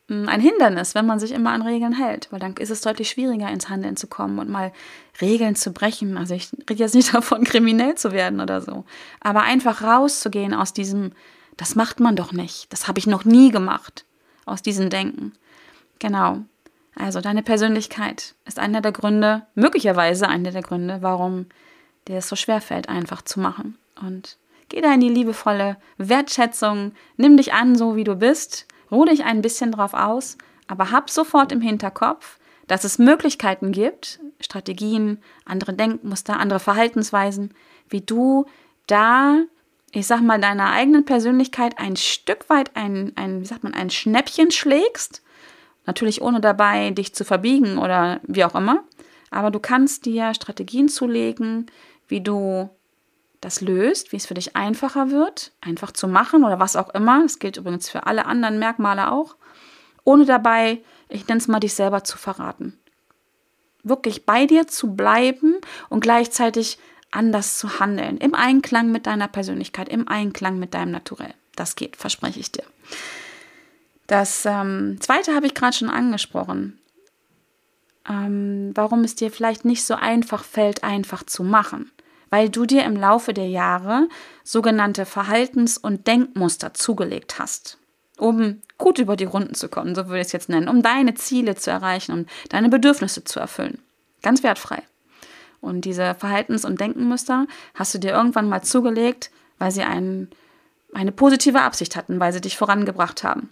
ein 0.08 0.40
Hindernis, 0.40 0.94
wenn 0.94 1.06
man 1.06 1.18
sich 1.18 1.32
immer 1.32 1.52
an 1.52 1.62
Regeln 1.62 1.94
hält, 1.94 2.28
weil 2.30 2.40
dann 2.40 2.54
ist 2.54 2.70
es 2.70 2.82
deutlich 2.82 3.08
schwieriger, 3.08 3.48
ins 3.48 3.70
Handeln 3.70 3.96
zu 3.96 4.06
kommen 4.06 4.38
und 4.38 4.50
mal 4.50 4.72
Regeln 5.20 5.56
zu 5.56 5.72
brechen. 5.72 6.18
Also 6.18 6.34
ich 6.34 6.50
rede 6.68 6.80
jetzt 6.80 6.94
nicht 6.94 7.14
davon, 7.14 7.44
kriminell 7.44 7.94
zu 7.94 8.12
werden 8.12 8.40
oder 8.40 8.60
so, 8.60 8.84
aber 9.20 9.42
einfach 9.42 9.82
rauszugehen 9.82 10.52
aus 10.52 10.72
diesem, 10.72 11.12
das 11.56 11.74
macht 11.74 12.00
man 12.00 12.16
doch 12.16 12.32
nicht, 12.32 12.72
das 12.72 12.86
habe 12.86 12.98
ich 12.98 13.06
noch 13.06 13.24
nie 13.24 13.50
gemacht, 13.50 14.04
aus 14.44 14.60
diesem 14.60 14.90
Denken. 14.90 15.32
Genau. 16.00 16.40
Also 16.96 17.20
deine 17.20 17.42
Persönlichkeit 17.42 18.34
ist 18.44 18.58
einer 18.58 18.80
der 18.80 18.92
Gründe, 18.92 19.46
möglicherweise 19.54 20.28
einer 20.28 20.52
der 20.52 20.62
Gründe, 20.62 20.98
warum 21.00 21.46
dir 22.06 22.18
es 22.18 22.28
so 22.28 22.36
schwer 22.36 22.60
fällt, 22.60 22.88
einfach 22.88 23.22
zu 23.22 23.40
machen. 23.40 23.78
Und 24.00 24.36
geh 24.68 24.80
da 24.80 24.92
in 24.92 25.00
die 25.00 25.08
liebevolle 25.08 25.76
Wertschätzung, 25.96 26.92
nimm 27.16 27.36
dich 27.36 27.52
an, 27.52 27.74
so 27.74 27.96
wie 27.96 28.04
du 28.04 28.14
bist, 28.14 28.66
ruh 28.94 29.04
dich 29.04 29.24
ein 29.24 29.42
bisschen 29.42 29.72
drauf 29.72 29.94
aus, 29.94 30.38
aber 30.66 30.90
hab 30.90 31.10
sofort 31.10 31.52
im 31.52 31.60
Hinterkopf, 31.60 32.38
dass 32.66 32.84
es 32.84 32.98
Möglichkeiten 32.98 33.72
gibt, 33.72 34.20
Strategien, 34.40 35.18
andere 35.44 35.74
Denkmuster, 35.74 36.38
andere 36.38 36.60
Verhaltensweisen, 36.60 37.52
wie 37.88 38.00
du 38.00 38.46
da 38.86 39.42
ich 39.94 40.08
sag 40.08 40.20
mal, 40.22 40.40
deiner 40.40 40.72
eigenen 40.72 41.04
Persönlichkeit 41.04 41.78
ein 41.78 41.96
Stück 41.96 42.50
weit 42.50 42.74
ein, 42.74 43.12
ein, 43.14 43.40
wie 43.40 43.46
sagt 43.46 43.62
man, 43.62 43.74
ein 43.74 43.90
Schnäppchen 43.90 44.50
schlägst. 44.50 45.22
Natürlich 45.86 46.20
ohne 46.20 46.40
dabei 46.40 46.90
dich 46.90 47.14
zu 47.14 47.24
verbiegen 47.24 47.78
oder 47.78 48.20
wie 48.24 48.44
auch 48.44 48.56
immer. 48.56 48.82
Aber 49.30 49.50
du 49.50 49.60
kannst 49.60 50.04
dir 50.04 50.34
Strategien 50.34 50.88
zulegen, 50.88 51.70
wie 52.08 52.20
du 52.20 52.70
das 53.44 53.60
löst, 53.60 54.12
wie 54.12 54.16
es 54.16 54.26
für 54.26 54.34
dich 54.34 54.56
einfacher 54.56 55.10
wird, 55.10 55.52
einfach 55.60 55.92
zu 55.92 56.08
machen 56.08 56.44
oder 56.44 56.58
was 56.58 56.76
auch 56.76 56.90
immer. 56.90 57.22
Das 57.22 57.38
gilt 57.38 57.58
übrigens 57.58 57.90
für 57.90 58.06
alle 58.06 58.26
anderen 58.26 58.58
Merkmale 58.58 59.12
auch. 59.12 59.36
Ohne 60.04 60.24
dabei, 60.24 60.80
ich 61.08 61.26
nenne 61.28 61.38
es 61.38 61.48
mal, 61.48 61.60
dich 61.60 61.74
selber 61.74 62.04
zu 62.04 62.16
verraten. 62.16 62.78
Wirklich 63.82 64.24
bei 64.24 64.46
dir 64.46 64.66
zu 64.66 64.94
bleiben 64.94 65.56
und 65.90 66.00
gleichzeitig 66.00 66.78
anders 67.10 67.58
zu 67.58 67.80
handeln. 67.80 68.16
Im 68.16 68.34
Einklang 68.34 68.90
mit 68.90 69.06
deiner 69.06 69.28
Persönlichkeit, 69.28 69.88
im 69.88 70.08
Einklang 70.08 70.58
mit 70.58 70.72
deinem 70.72 70.92
Naturell. 70.92 71.34
Das 71.54 71.76
geht, 71.76 71.96
verspreche 71.96 72.40
ich 72.40 72.50
dir. 72.50 72.64
Das 74.06 74.44
ähm, 74.46 74.98
zweite 75.00 75.34
habe 75.34 75.46
ich 75.46 75.54
gerade 75.54 75.76
schon 75.76 75.90
angesprochen. 75.90 76.78
Ähm, 78.08 78.72
warum 78.74 79.04
es 79.04 79.14
dir 79.14 79.30
vielleicht 79.30 79.64
nicht 79.64 79.84
so 79.84 79.94
einfach 79.94 80.44
fällt, 80.44 80.82
einfach 80.82 81.24
zu 81.24 81.42
machen. 81.44 81.90
Weil 82.34 82.48
du 82.48 82.66
dir 82.66 82.82
im 82.82 82.96
Laufe 82.96 83.32
der 83.32 83.46
Jahre 83.46 84.08
sogenannte 84.42 85.06
Verhaltens- 85.06 85.78
und 85.78 86.08
Denkmuster 86.08 86.74
zugelegt 86.74 87.38
hast, 87.38 87.78
um 88.18 88.60
gut 88.76 88.98
über 88.98 89.14
die 89.14 89.24
Runden 89.24 89.54
zu 89.54 89.68
kommen, 89.68 89.94
so 89.94 90.08
würde 90.08 90.18
ich 90.18 90.26
es 90.26 90.32
jetzt 90.32 90.48
nennen, 90.48 90.66
um 90.66 90.82
deine 90.82 91.14
Ziele 91.14 91.54
zu 91.54 91.70
erreichen, 91.70 92.10
um 92.10 92.26
deine 92.48 92.70
Bedürfnisse 92.70 93.22
zu 93.22 93.38
erfüllen. 93.38 93.78
Ganz 94.20 94.42
wertfrei. 94.42 94.82
Und 95.60 95.82
diese 95.84 96.16
Verhaltens- 96.16 96.64
und 96.64 96.80
Denkenmuster 96.80 97.46
hast 97.72 97.94
du 97.94 97.98
dir 97.98 98.10
irgendwann 98.10 98.48
mal 98.48 98.62
zugelegt, 98.62 99.30
weil 99.60 99.70
sie 99.70 99.84
ein, 99.84 100.28
eine 100.92 101.12
positive 101.12 101.62
Absicht 101.62 101.94
hatten, 101.94 102.18
weil 102.18 102.32
sie 102.32 102.40
dich 102.40 102.56
vorangebracht 102.56 103.22
haben. 103.22 103.50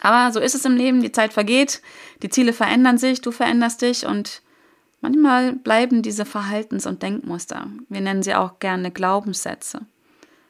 Aber 0.00 0.32
so 0.32 0.40
ist 0.40 0.54
es 0.54 0.64
im 0.64 0.76
Leben, 0.76 1.02
die 1.02 1.12
Zeit 1.12 1.34
vergeht, 1.34 1.82
die 2.22 2.30
Ziele 2.30 2.54
verändern 2.54 2.96
sich, 2.96 3.20
du 3.20 3.30
veränderst 3.30 3.82
dich 3.82 4.06
und 4.06 4.40
manchmal 5.00 5.54
bleiben 5.54 6.02
diese 6.02 6.24
Verhaltens- 6.24 6.86
und 6.86 7.02
Denkmuster. 7.02 7.68
Wir 7.88 8.00
nennen 8.00 8.22
sie 8.22 8.34
auch 8.34 8.58
gerne 8.58 8.90
Glaubenssätze. 8.90 9.86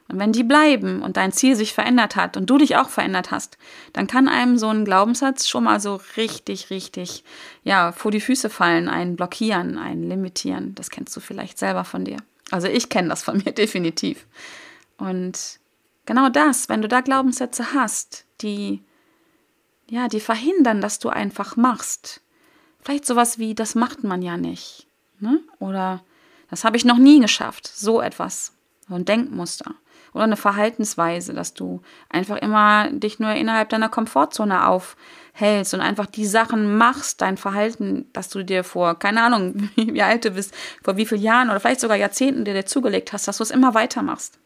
Und 0.09 0.19
wenn 0.19 0.31
die 0.31 0.43
bleiben 0.43 1.01
und 1.01 1.17
dein 1.17 1.33
Ziel 1.33 1.55
sich 1.55 1.73
verändert 1.73 2.15
hat 2.15 2.37
und 2.37 2.49
du 2.49 2.57
dich 2.57 2.77
auch 2.77 2.89
verändert 2.89 3.31
hast, 3.31 3.57
dann 3.91 4.07
kann 4.07 4.29
einem 4.29 4.57
so 4.57 4.69
ein 4.69 4.85
Glaubenssatz 4.85 5.47
schon 5.47 5.65
mal 5.65 5.81
so 5.81 5.99
richtig, 6.15 6.69
richtig, 6.69 7.25
ja, 7.63 7.91
vor 7.91 8.11
die 8.11 8.21
Füße 8.21 8.49
fallen, 8.49 8.87
einen 8.87 9.17
blockieren, 9.17 9.77
einen 9.77 10.03
limitieren. 10.03 10.75
Das 10.75 10.89
kennst 10.89 11.15
du 11.15 11.19
vielleicht 11.19 11.57
selber 11.57 11.83
von 11.83 12.05
dir. 12.05 12.17
Also 12.51 12.67
ich 12.67 12.87
kenne 12.89 13.09
das 13.09 13.23
von 13.23 13.37
mir 13.37 13.51
definitiv. 13.53 14.25
Und 14.97 15.59
genau 16.05 16.29
das, 16.29 16.69
wenn 16.69 16.81
du 16.81 16.87
da 16.87 17.01
Glaubenssätze 17.01 17.73
hast, 17.73 18.25
die, 18.41 18.81
ja, 19.89 20.07
die 20.07 20.21
verhindern, 20.21 20.79
dass 20.79 20.99
du 20.99 21.09
einfach 21.09 21.57
machst. 21.57 22.21
Vielleicht 22.87 23.05
sowas 23.05 23.37
wie, 23.37 23.53
das 23.53 23.75
macht 23.75 24.05
man 24.05 24.21
ja 24.21 24.37
nicht. 24.37 24.87
Ne? 25.19 25.41
Oder 25.59 26.05
das 26.49 26.63
habe 26.63 26.77
ich 26.77 26.85
noch 26.85 26.97
nie 26.97 27.19
geschafft. 27.19 27.67
So 27.67 27.99
etwas. 27.99 28.53
So 28.87 28.95
ein 28.95 29.03
Denkmuster 29.03 29.75
oder 30.13 30.23
eine 30.23 30.37
Verhaltensweise, 30.37 31.33
dass 31.33 31.53
du 31.53 31.81
einfach 32.07 32.37
immer 32.37 32.89
dich 32.89 33.19
nur 33.19 33.31
innerhalb 33.31 33.67
deiner 33.67 33.89
Komfortzone 33.89 34.65
aufhältst 34.65 35.73
und 35.73 35.81
einfach 35.81 36.05
die 36.05 36.25
Sachen 36.25 36.77
machst, 36.77 37.19
dein 37.19 37.35
Verhalten, 37.35 38.09
dass 38.13 38.29
du 38.29 38.41
dir 38.41 38.63
vor, 38.63 38.97
keine 38.97 39.21
Ahnung, 39.21 39.69
wie 39.75 40.01
alt 40.01 40.23
du 40.23 40.31
bist, 40.31 40.55
vor 40.81 40.95
wie 40.95 41.05
vielen 41.05 41.21
Jahren 41.21 41.49
oder 41.49 41.59
vielleicht 41.59 41.81
sogar 41.81 41.97
Jahrzehnten 41.97 42.45
dir, 42.45 42.53
dir 42.53 42.65
zugelegt 42.65 43.11
hast, 43.11 43.27
dass 43.27 43.35
du 43.35 43.43
es 43.43 43.51
immer 43.51 43.73
weitermachst. 43.73 44.39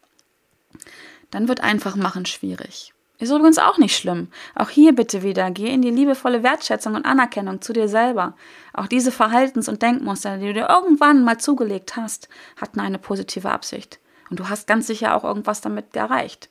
Dann 1.30 1.46
wird 1.46 1.60
einfach 1.60 1.94
machen 1.94 2.26
schwierig. 2.26 2.92
Ist 3.22 3.30
übrigens 3.30 3.58
auch 3.58 3.78
nicht 3.78 3.96
schlimm. 3.96 4.26
Auch 4.56 4.68
hier 4.68 4.92
bitte 4.96 5.22
wieder, 5.22 5.52
geh 5.52 5.72
in 5.72 5.80
die 5.80 5.92
liebevolle 5.92 6.42
Wertschätzung 6.42 6.96
und 6.96 7.04
Anerkennung 7.04 7.60
zu 7.60 7.72
dir 7.72 7.86
selber. 7.86 8.34
Auch 8.72 8.88
diese 8.88 9.12
Verhaltens- 9.12 9.68
und 9.68 9.80
Denkmuster, 9.80 10.38
die 10.38 10.48
du 10.48 10.54
dir 10.54 10.68
irgendwann 10.68 11.22
mal 11.22 11.38
zugelegt 11.38 11.94
hast, 11.94 12.28
hatten 12.60 12.80
eine 12.80 12.98
positive 12.98 13.48
Absicht. 13.48 14.00
Und 14.28 14.40
du 14.40 14.48
hast 14.48 14.66
ganz 14.66 14.88
sicher 14.88 15.14
auch 15.14 15.22
irgendwas 15.22 15.60
damit 15.60 15.94
erreicht. 15.94 16.50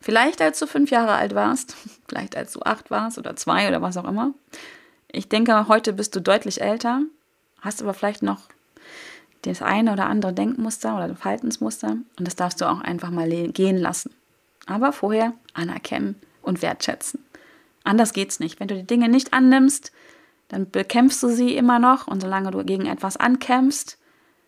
Vielleicht 0.00 0.42
als 0.42 0.58
du 0.58 0.66
fünf 0.66 0.90
Jahre 0.90 1.12
alt 1.12 1.36
warst, 1.36 1.76
vielleicht 2.08 2.36
als 2.36 2.52
du 2.52 2.62
acht 2.62 2.90
warst 2.90 3.16
oder 3.18 3.36
zwei 3.36 3.68
oder 3.68 3.80
was 3.80 3.96
auch 3.96 4.08
immer. 4.08 4.34
Ich 5.12 5.28
denke, 5.28 5.68
heute 5.68 5.92
bist 5.92 6.16
du 6.16 6.20
deutlich 6.20 6.60
älter, 6.60 7.02
hast 7.60 7.80
aber 7.80 7.94
vielleicht 7.94 8.24
noch 8.24 8.40
das 9.42 9.62
eine 9.62 9.92
oder 9.92 10.06
andere 10.06 10.32
Denkmuster 10.32 10.96
oder 10.96 11.14
Verhaltensmuster 11.14 11.90
und 11.90 12.26
das 12.26 12.34
darfst 12.34 12.60
du 12.60 12.64
auch 12.64 12.80
einfach 12.80 13.10
mal 13.10 13.28
gehen 13.28 13.76
lassen. 13.76 14.12
Aber 14.68 14.92
vorher 14.92 15.32
anerkennen 15.54 16.16
und 16.42 16.60
wertschätzen. 16.60 17.24
Anders 17.84 18.12
geht's 18.12 18.38
nicht. 18.38 18.60
Wenn 18.60 18.68
du 18.68 18.74
die 18.74 18.86
Dinge 18.86 19.08
nicht 19.08 19.32
annimmst, 19.32 19.92
dann 20.48 20.70
bekämpfst 20.70 21.22
du 21.22 21.28
sie 21.28 21.56
immer 21.56 21.78
noch 21.78 22.06
und 22.06 22.20
solange 22.20 22.50
du 22.50 22.62
gegen 22.64 22.86
etwas 22.86 23.16
ankämpfst, 23.16 23.98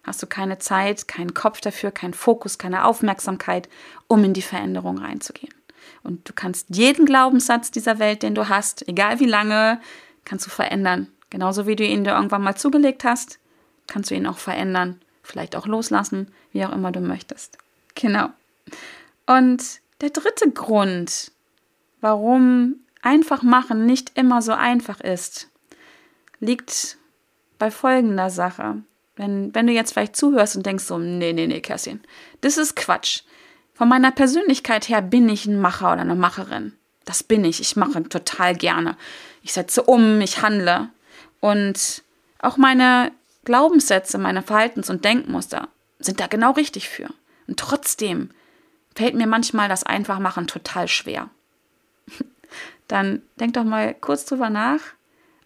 hast 0.03 0.23
du 0.23 0.27
keine 0.27 0.59
Zeit, 0.59 1.09
keinen 1.09 1.33
Kopf 1.33 1.63
dafür, 1.63 1.91
keinen 1.91 2.13
Fokus, 2.13 2.59
keine 2.59 2.85
Aufmerksamkeit, 2.85 3.69
um 4.09 4.23
in 4.23 4.35
die 4.35 4.43
Veränderung 4.43 4.99
reinzugehen. 4.99 5.55
Und 6.03 6.29
du 6.29 6.35
kannst 6.35 6.67
jeden 6.69 7.07
Glaubenssatz 7.07 7.71
dieser 7.71 7.99
Welt, 7.99 8.23
den 8.23 8.35
du 8.35 8.51
hast, 8.51 8.87
egal 8.89 9.21
wie 9.21 9.27
lange, 9.27 9.81
kannst 10.27 10.47
du 10.47 10.51
verändern. 10.51 11.09
Genauso 11.31 11.67
wie 11.67 11.77
du 11.77 11.85
ihn 11.85 12.05
dir 12.05 12.13
irgendwann 12.13 12.43
mal 12.43 12.57
zugelegt 12.57 13.05
hast, 13.05 13.39
kannst 13.87 14.11
du 14.11 14.15
ihn 14.15 14.27
auch 14.27 14.39
verändern, 14.39 15.01
vielleicht 15.23 15.57
auch 15.57 15.67
loslassen, 15.67 16.31
wie 16.53 16.65
auch 16.67 16.73
immer 16.73 16.93
du 16.93 17.01
möchtest. 17.01 17.57
Genau. 17.95 18.29
Und 19.27 19.81
der 20.01 20.11
dritte 20.11 20.51
Grund, 20.51 21.33
warum 22.01 22.77
einfach 23.03 23.43
machen 23.43 23.87
nicht 23.87 24.17
immer 24.17 24.43
so 24.43 24.53
einfach 24.53 25.01
ist, 25.01 25.49
liegt 26.39 26.97
bei 27.59 27.71
folgender 27.71 28.31
Sache. 28.31 28.83
Wenn, 29.17 29.55
wenn 29.55 29.67
du 29.67 29.73
jetzt 29.73 29.93
vielleicht 29.93 30.17
zuhörst 30.17 30.57
und 30.57 30.65
denkst 30.65 30.85
so, 30.85 30.99
nee, 30.99 31.33
nee, 31.33 31.47
nee, 31.47 31.61
Kerstin, 31.61 32.01
das 32.41 32.57
ist 32.57 32.77
Quatsch. 32.77 33.23
Von 33.75 33.89
meiner 33.89 34.11
Persönlichkeit 34.11 34.89
her 34.89 35.03
bin 35.03 35.29
ich 35.29 35.47
ein 35.47 35.61
Macher 35.61 35.93
oder 35.93 36.03
eine 36.03 36.15
Macherin. 36.15 36.75
Das 37.05 37.23
bin 37.23 37.45
ich. 37.45 37.61
Ich 37.61 37.77
mache 37.77 38.03
total 38.09 38.55
gerne. 38.55 38.97
Ich 39.43 39.53
setze 39.53 39.83
um, 39.83 40.21
ich 40.21 40.43
handle. 40.43 40.89
Und 41.41 42.03
auch 42.41 42.57
meine 42.57 43.11
Glaubenssätze, 43.45 44.19
meine 44.19 44.43
Verhaltens- 44.43 44.91
und 44.91 45.05
Denkmuster 45.05 45.69
sind 45.99 46.21
da 46.21 46.27
genau 46.27 46.53
richtig 46.53 46.89
für. 46.89 47.09
Und 47.47 47.59
trotzdem 47.59 48.31
fällt 48.95 49.15
mir 49.15 49.27
manchmal 49.27 49.69
das 49.69 49.85
Einfachmachen 49.85 50.47
total 50.47 50.89
schwer. 50.89 51.31
Dann 52.89 53.23
denk 53.39 53.55
doch 53.55 53.65
mal 53.65 53.95
kurz 53.95 54.25
drüber 54.25 54.51
nach, 54.51 54.81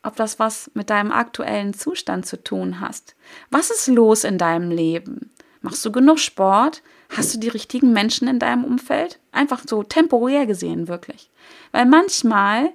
ob 0.03 0.17
das 0.17 0.39
was 0.39 0.71
mit 0.75 0.91
deinem 0.91 1.13
aktuellen 1.13 1.75
Zustand 1.75 2.27
zu 2.27 2.43
tun 2.43 2.81
hast. 2.81 3.15
Was 3.51 3.71
ist 3.71 3.89
los 3.89 4.25
in 4.25 4.39
deinem 4.39 4.71
Leben? 4.71 5.31
Machst 5.61 5.85
du 5.85 5.93
genug 5.93 6.19
Sport? 6.19 6.83
Hast 7.17 7.35
du 7.35 7.39
die 7.39 7.49
richtigen 7.49 7.93
Menschen 7.93 8.29
in 8.29 8.39
deinem 8.39 8.65
Umfeld? 8.65 9.19
Einfach 9.33 9.63
so 9.67 9.83
temporär 9.83 10.47
gesehen, 10.47 10.89
wirklich. 10.89 11.31
Weil 11.73 11.87
manchmal 11.87 12.71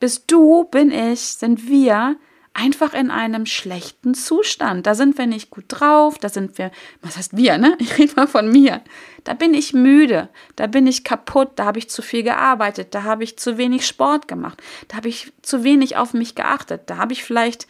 bist 0.00 0.24
du, 0.26 0.64
bin 0.64 0.90
ich, 0.90 1.20
sind 1.20 1.68
wir 1.68 2.16
einfach 2.54 2.92
in 2.92 3.10
einem 3.10 3.46
schlechten 3.46 4.14
Zustand. 4.14 4.86
Da 4.86 4.94
sind 4.94 5.16
wir 5.16 5.26
nicht 5.26 5.50
gut 5.50 5.64
drauf, 5.68 6.18
da 6.18 6.28
sind 6.28 6.58
wir, 6.58 6.70
was 7.00 7.16
heißt 7.16 7.36
wir, 7.36 7.58
ne? 7.58 7.76
Ich 7.78 7.98
rede 7.98 8.14
mal 8.14 8.26
von 8.26 8.50
mir. 8.50 8.82
Da 9.24 9.34
bin 9.34 9.54
ich 9.54 9.72
müde, 9.72 10.28
da 10.56 10.66
bin 10.66 10.86
ich 10.86 11.04
kaputt, 11.04 11.52
da 11.56 11.64
habe 11.64 11.78
ich 11.78 11.88
zu 11.88 12.02
viel 12.02 12.22
gearbeitet, 12.22 12.94
da 12.94 13.04
habe 13.04 13.24
ich 13.24 13.38
zu 13.38 13.56
wenig 13.56 13.86
Sport 13.86 14.28
gemacht, 14.28 14.60
da 14.88 14.96
habe 14.96 15.08
ich 15.08 15.32
zu 15.42 15.64
wenig 15.64 15.96
auf 15.96 16.12
mich 16.12 16.34
geachtet, 16.34 16.82
da 16.86 16.96
habe 16.96 17.12
ich 17.12 17.22
vielleicht, 17.22 17.68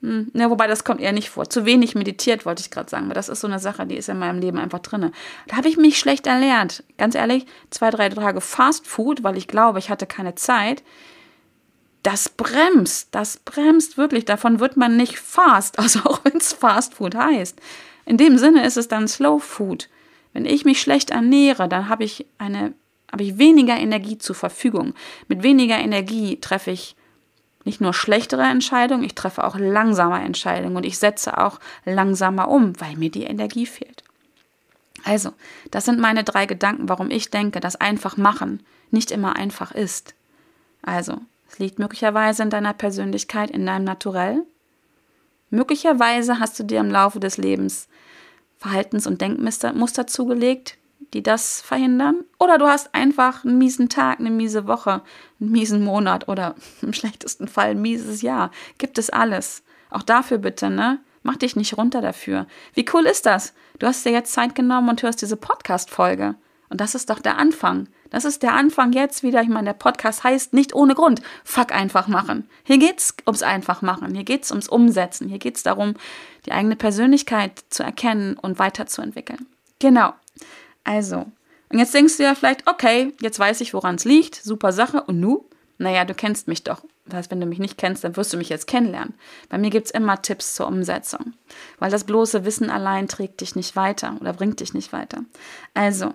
hm, 0.00 0.30
ne, 0.32 0.50
wobei 0.50 0.66
das 0.66 0.82
kommt 0.82 1.00
eher 1.00 1.12
nicht 1.12 1.30
vor, 1.30 1.48
zu 1.48 1.66
wenig 1.66 1.94
meditiert, 1.94 2.46
wollte 2.46 2.62
ich 2.62 2.70
gerade 2.70 2.90
sagen, 2.90 3.06
weil 3.08 3.14
das 3.14 3.28
ist 3.28 3.40
so 3.40 3.46
eine 3.46 3.58
Sache, 3.58 3.86
die 3.86 3.96
ist 3.96 4.08
in 4.08 4.18
meinem 4.18 4.40
Leben 4.40 4.58
einfach 4.58 4.80
drin. 4.80 5.12
Da 5.46 5.56
habe 5.56 5.68
ich 5.68 5.76
mich 5.76 5.98
schlecht 5.98 6.26
erlernt. 6.26 6.82
Ganz 6.96 7.14
ehrlich, 7.14 7.46
zwei, 7.70 7.90
drei 7.90 8.08
Tage 8.08 8.40
Fast 8.40 8.86
Food, 8.86 9.22
weil 9.22 9.36
ich 9.36 9.46
glaube, 9.46 9.78
ich 9.78 9.90
hatte 9.90 10.06
keine 10.06 10.34
Zeit 10.34 10.82
das 12.04 12.28
bremst, 12.28 13.08
das 13.10 13.38
bremst 13.38 13.96
wirklich. 13.98 14.24
Davon 14.24 14.60
wird 14.60 14.76
man 14.76 14.96
nicht 14.96 15.18
fast, 15.18 15.78
also 15.80 16.00
auch 16.00 16.20
wenn 16.24 16.36
es 16.36 16.52
Fast 16.52 16.94
Food 16.94 17.16
heißt. 17.16 17.60
In 18.06 18.16
dem 18.16 18.38
Sinne 18.38 18.64
ist 18.64 18.76
es 18.76 18.86
dann 18.86 19.08
Slow 19.08 19.40
Food. 19.40 19.88
Wenn 20.32 20.46
ich 20.46 20.64
mich 20.64 20.80
schlecht 20.80 21.10
ernähre, 21.10 21.68
dann 21.68 21.88
habe 21.88 22.04
ich 22.04 22.26
eine, 22.38 22.74
habe 23.10 23.24
ich 23.24 23.38
weniger 23.38 23.76
Energie 23.76 24.18
zur 24.18 24.36
Verfügung. 24.36 24.94
Mit 25.28 25.42
weniger 25.42 25.78
Energie 25.78 26.38
treffe 26.40 26.70
ich 26.70 26.96
nicht 27.64 27.80
nur 27.80 27.94
schlechtere 27.94 28.42
Entscheidungen, 28.42 29.04
ich 29.04 29.14
treffe 29.14 29.42
auch 29.42 29.56
langsamer 29.56 30.22
Entscheidungen 30.22 30.76
und 30.76 30.84
ich 30.84 30.98
setze 30.98 31.38
auch 31.38 31.60
langsamer 31.86 32.48
um, 32.48 32.78
weil 32.78 32.96
mir 32.96 33.10
die 33.10 33.22
Energie 33.22 33.64
fehlt. 33.64 34.04
Also, 35.02 35.32
das 35.70 35.86
sind 35.86 35.98
meine 35.98 36.24
drei 36.24 36.44
Gedanken, 36.44 36.90
warum 36.90 37.10
ich 37.10 37.30
denke, 37.30 37.60
dass 37.60 37.76
einfach 37.76 38.18
machen 38.18 38.62
nicht 38.90 39.10
immer 39.10 39.36
einfach 39.36 39.72
ist. 39.72 40.14
Also, 40.82 41.22
liegt 41.58 41.78
möglicherweise 41.78 42.42
in 42.42 42.50
deiner 42.50 42.72
Persönlichkeit, 42.72 43.50
in 43.50 43.66
deinem 43.66 43.84
Naturell. 43.84 44.44
Möglicherweise 45.50 46.40
hast 46.40 46.58
du 46.58 46.64
dir 46.64 46.80
im 46.80 46.90
Laufe 46.90 47.20
des 47.20 47.36
Lebens 47.36 47.88
Verhaltens- 48.58 49.06
und 49.06 49.20
Denkmuster 49.20 50.06
zugelegt, 50.06 50.78
die 51.12 51.22
das 51.22 51.60
verhindern. 51.60 52.24
Oder 52.38 52.58
du 52.58 52.66
hast 52.66 52.94
einfach 52.94 53.44
einen 53.44 53.58
miesen 53.58 53.88
Tag, 53.88 54.20
eine 54.20 54.30
miese 54.30 54.66
Woche, 54.66 55.02
einen 55.40 55.50
miesen 55.50 55.84
Monat 55.84 56.28
oder 56.28 56.54
im 56.82 56.92
schlechtesten 56.92 57.48
Fall 57.48 57.70
ein 57.70 57.82
mieses 57.82 58.22
Jahr. 58.22 58.50
Gibt 58.78 58.98
es 58.98 59.10
alles. 59.10 59.62
Auch 59.90 60.02
dafür 60.02 60.38
bitte, 60.38 60.70
ne? 60.70 61.00
Mach 61.22 61.36
dich 61.36 61.56
nicht 61.56 61.78
runter 61.78 62.02
dafür. 62.02 62.46
Wie 62.74 62.84
cool 62.92 63.06
ist 63.06 63.24
das? 63.24 63.54
Du 63.78 63.86
hast 63.86 64.04
dir 64.04 64.12
jetzt 64.12 64.32
Zeit 64.32 64.54
genommen 64.54 64.90
und 64.90 65.02
hörst 65.02 65.22
diese 65.22 65.36
Podcast-Folge. 65.36 66.34
Und 66.74 66.80
das 66.80 66.96
ist 66.96 67.08
doch 67.08 67.20
der 67.20 67.38
Anfang. 67.38 67.86
Das 68.10 68.24
ist 68.24 68.42
der 68.42 68.52
Anfang 68.52 68.92
jetzt 68.92 69.22
wieder. 69.22 69.40
Ich 69.40 69.48
meine, 69.48 69.66
der 69.66 69.74
Podcast 69.74 70.24
heißt 70.24 70.54
nicht 70.54 70.74
ohne 70.74 70.96
Grund 70.96 71.22
Fuck 71.44 71.70
einfach 71.70 72.08
machen. 72.08 72.48
Hier 72.64 72.78
geht's 72.78 73.14
ums 73.28 73.44
einfach 73.44 73.80
machen. 73.80 74.12
Hier 74.12 74.24
geht's 74.24 74.50
ums 74.50 74.68
Umsetzen. 74.68 75.28
Hier 75.28 75.38
geht's 75.38 75.62
darum, 75.62 75.94
die 76.46 76.50
eigene 76.50 76.74
Persönlichkeit 76.74 77.62
zu 77.70 77.84
erkennen 77.84 78.36
und 78.36 78.58
weiterzuentwickeln. 78.58 79.46
Genau. 79.78 80.14
Also. 80.82 81.26
Und 81.68 81.78
jetzt 81.78 81.94
denkst 81.94 82.16
du 82.16 82.24
ja 82.24 82.34
vielleicht, 82.34 82.66
okay, 82.66 83.12
jetzt 83.20 83.38
weiß 83.38 83.60
ich, 83.60 83.72
woran 83.72 83.94
es 83.94 84.04
liegt. 84.04 84.34
Super 84.34 84.72
Sache. 84.72 85.00
Und 85.04 85.20
nu? 85.20 85.44
Naja, 85.78 86.04
du 86.04 86.14
kennst 86.14 86.48
mich 86.48 86.64
doch. 86.64 86.82
Das 87.06 87.18
heißt, 87.18 87.30
wenn 87.30 87.40
du 87.40 87.46
mich 87.46 87.60
nicht 87.60 87.78
kennst, 87.78 88.02
dann 88.02 88.16
wirst 88.16 88.32
du 88.32 88.36
mich 88.36 88.48
jetzt 88.48 88.66
kennenlernen. 88.66 89.14
Bei 89.48 89.58
mir 89.58 89.70
gibt 89.70 89.86
es 89.86 89.92
immer 89.92 90.20
Tipps 90.22 90.56
zur 90.56 90.66
Umsetzung. 90.66 91.34
Weil 91.78 91.92
das 91.92 92.02
bloße 92.02 92.44
Wissen 92.44 92.68
allein 92.68 93.06
trägt 93.06 93.42
dich 93.42 93.54
nicht 93.54 93.76
weiter 93.76 94.16
oder 94.20 94.32
bringt 94.32 94.58
dich 94.58 94.74
nicht 94.74 94.92
weiter. 94.92 95.20
Also, 95.72 96.14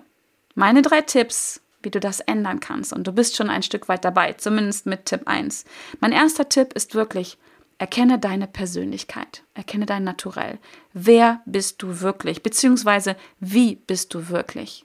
meine 0.54 0.82
drei 0.82 1.00
Tipps, 1.00 1.60
wie 1.82 1.90
du 1.90 2.00
das 2.00 2.20
ändern 2.20 2.60
kannst. 2.60 2.92
Und 2.92 3.06
du 3.06 3.12
bist 3.12 3.36
schon 3.36 3.50
ein 3.50 3.62
Stück 3.62 3.88
weit 3.88 4.04
dabei, 4.04 4.34
zumindest 4.34 4.86
mit 4.86 5.06
Tipp 5.06 5.22
1. 5.26 5.64
Mein 6.00 6.12
erster 6.12 6.48
Tipp 6.48 6.72
ist 6.74 6.94
wirklich, 6.94 7.38
erkenne 7.78 8.18
deine 8.18 8.46
Persönlichkeit, 8.46 9.42
erkenne 9.54 9.86
dein 9.86 10.04
Naturell. 10.04 10.58
Wer 10.92 11.40
bist 11.46 11.82
du 11.82 12.00
wirklich? 12.00 12.42
Beziehungsweise, 12.42 13.16
wie 13.40 13.76
bist 13.76 14.12
du 14.14 14.28
wirklich? 14.28 14.84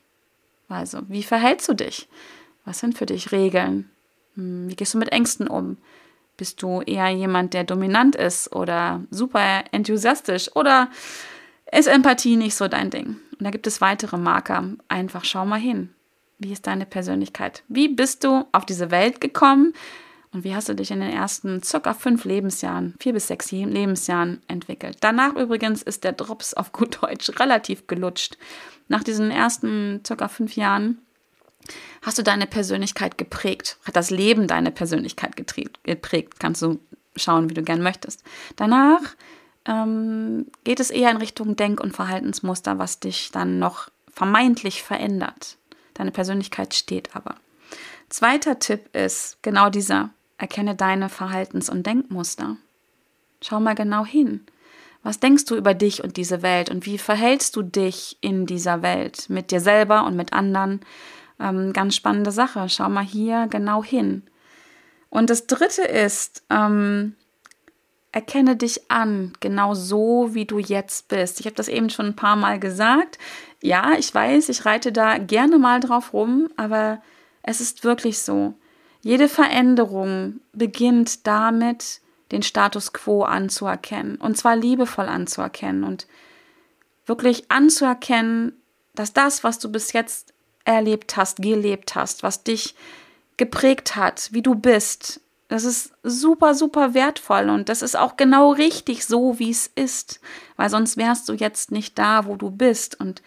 Also, 0.69 1.01
wie 1.07 1.24
verhältst 1.24 1.67
du 1.67 1.74
dich? 1.74 2.07
Was 2.63 2.79
sind 2.79 2.98
für 2.98 3.05
dich 3.05 3.31
Regeln? 3.31 3.89
Hm, 4.36 4.69
wie 4.69 4.75
gehst 4.75 4.93
du 4.93 4.98
mit 4.98 5.12
Ängsten 5.12 5.48
um? 5.48 5.77
Bist 6.38 6.62
du 6.62 6.81
eher 6.81 7.10
jemand, 7.10 7.53
der 7.53 7.63
dominant 7.63 8.15
ist 8.15 8.53
oder 8.53 9.03
super 9.10 9.63
enthusiastisch 9.72 10.53
oder 10.55 10.89
ist 11.77 11.88
Empathie 11.88 12.36
nicht 12.36 12.55
so 12.55 12.67
dein 12.67 12.89
Ding? 12.89 13.17
Und 13.38 13.41
da 13.41 13.50
gibt 13.50 13.67
es 13.67 13.82
weitere 13.82 14.17
Marker. 14.17 14.63
Einfach 14.88 15.25
schau 15.25 15.46
mal 15.46 15.60
hin. 15.60 15.89
Wie 16.38 16.51
ist 16.51 16.67
deine 16.67 16.86
Persönlichkeit? 16.86 17.63
Wie 17.67 17.88
bist 17.88 18.24
du 18.24 18.46
auf 18.51 18.65
diese 18.65 18.91
Welt 18.91 19.22
gekommen? 19.22 19.74
Und 20.32 20.44
wie 20.44 20.53
hast 20.53 20.67
du 20.67 20.75
dich 20.75 20.91
in 20.91 21.00
den 21.00 21.12
ersten 21.12 21.63
circa 21.63 21.94
fünf 21.94 22.25
Lebensjahren, 22.25 22.96
vier 23.00 23.13
bis 23.13 23.27
sechs 23.27 23.51
Lebensjahren 23.51 24.41
entwickelt? 24.50 24.98
Danach 25.00 25.36
übrigens 25.36 25.82
ist 25.82 26.03
der 26.03 26.12
Drops 26.12 26.53
auf 26.53 26.74
gut 26.74 27.01
Deutsch 27.01 27.32
relativ 27.39 27.88
gelutscht. 27.88 28.38
Nach 28.89 29.03
diesen 29.03 29.32
ersten 29.32 30.01
circa 30.05 30.27
fünf 30.27 30.58
Jahren 30.58 31.00
hast 32.01 32.17
du 32.17 32.22
deine 32.22 32.48
Persönlichkeit 32.48 33.17
geprägt? 33.17 33.77
Hat 33.86 33.96
das 33.96 34.10
Leben 34.12 34.48
deine 34.48 34.72
Persönlichkeit 34.72 35.38
geprägt? 35.38 36.39
Kannst 36.39 36.62
du 36.62 36.79
schauen, 37.15 37.50
wie 37.50 37.53
du 37.53 37.63
gern 37.63 37.82
möchtest. 37.82 38.24
Danach 38.55 39.01
ähm, 39.67 40.48
geht 40.63 40.79
es 40.79 40.91
eher 40.91 41.12
in 41.12 41.17
Richtung 41.17 41.55
Denk- 41.55 41.81
und 41.81 41.95
Verhaltensmuster, 41.95 42.77
was 42.77 43.00
dich 43.00 43.31
dann 43.31 43.60
noch 43.60 43.89
vermeintlich 44.12 44.84
verändert. 44.84 45.57
Deine 45.93 46.12
Persönlichkeit 46.12 46.74
steht 46.74 47.15
aber. 47.15 47.36
Zweiter 48.10 48.60
Tipp 48.60 48.95
ist 48.95 49.38
genau 49.41 49.69
dieser. 49.69 50.10
Erkenne 50.38 50.75
deine 50.75 51.10
Verhaltens- 51.10 51.69
und 51.69 51.86
Denkmuster. 51.86 52.57
Schau 53.41 53.60
mal 53.60 53.75
genau 53.75 54.05
hin. 54.05 54.45
Was 55.03 55.19
denkst 55.19 55.45
du 55.45 55.55
über 55.55 55.74
dich 55.74 56.03
und 56.03 56.17
diese 56.17 56.41
Welt 56.41 56.69
und 56.69 56.86
wie 56.86 56.98
verhältst 56.98 57.55
du 57.55 57.62
dich 57.62 58.17
in 58.22 58.45
dieser 58.45 58.81
Welt 58.81 59.29
mit 59.29 59.51
dir 59.51 59.62
selber 59.62 60.05
und 60.05 60.15
mit 60.15 60.34
anderen? 60.34 60.81
Ähm, 61.39 61.74
ganz 61.74 61.95
spannende 61.95 62.31
Sache. 62.31 62.67
Schau 62.69 62.89
mal 62.89 63.03
hier 63.03 63.48
genau 63.50 63.84
hin. 63.84 64.23
Und 65.10 65.30
das 65.30 65.47
Dritte 65.47 65.84
ist, 65.84 66.43
ähm, 66.49 67.15
erkenne 68.15 68.56
dich 68.56 68.89
an, 68.89 69.34
genau 69.41 69.73
so, 69.73 70.30
wie 70.32 70.45
du 70.45 70.58
jetzt 70.58 71.10
bist. 71.10 71.41
Ich 71.41 71.47
habe 71.47 71.58
das 71.58 71.67
eben 71.67 71.89
schon 71.89 72.06
ein 72.06 72.15
paar 72.15 72.38
Mal 72.38 72.62
gesagt. 72.62 73.17
Ja, 73.62 73.91
ich 73.99 74.15
weiß, 74.15 74.47
ich 74.47 74.63
reite 74.63 74.93
da 74.93 75.17
gerne 75.17 75.60
mal 75.60 75.82
drauf 75.82 76.13
rum, 76.13 76.47
aber 76.56 77.01
es 77.43 77.60
ist 77.60 77.84
wirklich 77.84 78.19
so. 78.19 78.54
Jede 79.01 79.28
Veränderung 79.28 80.39
beginnt 80.54 81.28
damit, 81.28 81.99
den 82.32 82.41
Status 82.41 82.93
quo 82.93 83.23
anzuerkennen. 83.23 84.15
Und 84.15 84.38
zwar 84.38 84.56
liebevoll 84.56 85.08
anzuerkennen 85.08 85.84
und 85.84 86.08
wirklich 87.06 87.51
anzuerkennen, 87.51 88.54
dass 88.93 89.12
das, 89.12 89.43
was 89.43 89.60
du 89.60 89.69
bis 89.69 89.91
jetzt 89.91 90.34
erlebt 90.63 91.17
hast, 91.17 91.41
gelebt 91.41 91.95
hast, 91.95 92.23
was 92.23 92.45
dich 92.45 92.75
geprägt 93.36 93.97
hat, 93.97 94.30
wie 94.32 94.41
du 94.41 94.56
bist. 94.56 95.19
Das 95.47 95.63
ist 95.63 95.91
super, 96.01 96.55
super 96.55 96.95
wertvoll 96.95 97.49
und 97.49 97.69
das 97.69 97.84
ist 97.84 97.95
auch 97.95 98.17
genau 98.17 98.51
richtig 98.51 99.05
so, 99.05 99.38
wie 99.38 99.51
es 99.51 99.67
ist, 99.75 100.19
weil 100.55 100.69
sonst 100.69 100.97
wärst 100.97 101.29
du 101.29 101.34
jetzt 101.34 101.71
nicht 101.71 101.99
da, 101.99 102.25
wo 102.25 102.36
du 102.36 102.49
bist. 102.49 102.99
Und 102.99 103.21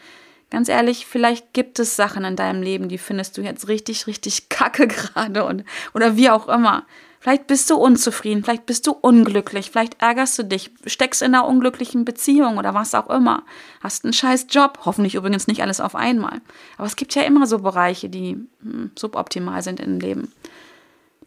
ganz 0.50 0.68
ehrlich, 0.68 1.06
vielleicht 1.06 1.52
gibt 1.52 1.78
es 1.78 1.94
Sachen 1.94 2.24
in 2.24 2.34
deinem 2.34 2.60
Leben, 2.60 2.88
die 2.88 2.98
findest 2.98 3.38
du 3.38 3.42
jetzt 3.42 3.68
richtig, 3.68 4.08
richtig 4.08 4.48
kacke 4.48 4.88
gerade 4.88 5.44
und 5.44 5.64
oder 5.94 6.16
wie 6.16 6.30
auch 6.30 6.48
immer. 6.48 6.86
Vielleicht 7.20 7.48
bist 7.48 7.68
du 7.70 7.76
unzufrieden, 7.76 8.44
vielleicht 8.44 8.66
bist 8.66 8.86
du 8.86 8.92
unglücklich, 8.92 9.70
vielleicht 9.70 10.00
ärgerst 10.00 10.38
du 10.38 10.44
dich, 10.44 10.70
steckst 10.86 11.20
in 11.20 11.34
einer 11.34 11.46
unglücklichen 11.46 12.04
Beziehung 12.04 12.58
oder 12.58 12.74
was 12.74 12.94
auch 12.94 13.10
immer. 13.10 13.42
Hast 13.80 14.04
einen 14.04 14.12
scheiß 14.12 14.46
Job, 14.50 14.80
hoffentlich 14.84 15.16
übrigens 15.16 15.48
nicht 15.48 15.62
alles 15.62 15.80
auf 15.80 15.96
einmal. 15.96 16.40
Aber 16.76 16.86
es 16.86 16.94
gibt 16.94 17.14
ja 17.16 17.22
immer 17.22 17.46
so 17.46 17.58
Bereiche, 17.58 18.08
die 18.08 18.36
hm, 18.62 18.92
suboptimal 18.96 19.62
sind 19.62 19.80
im 19.80 19.98
Leben. 19.98 20.32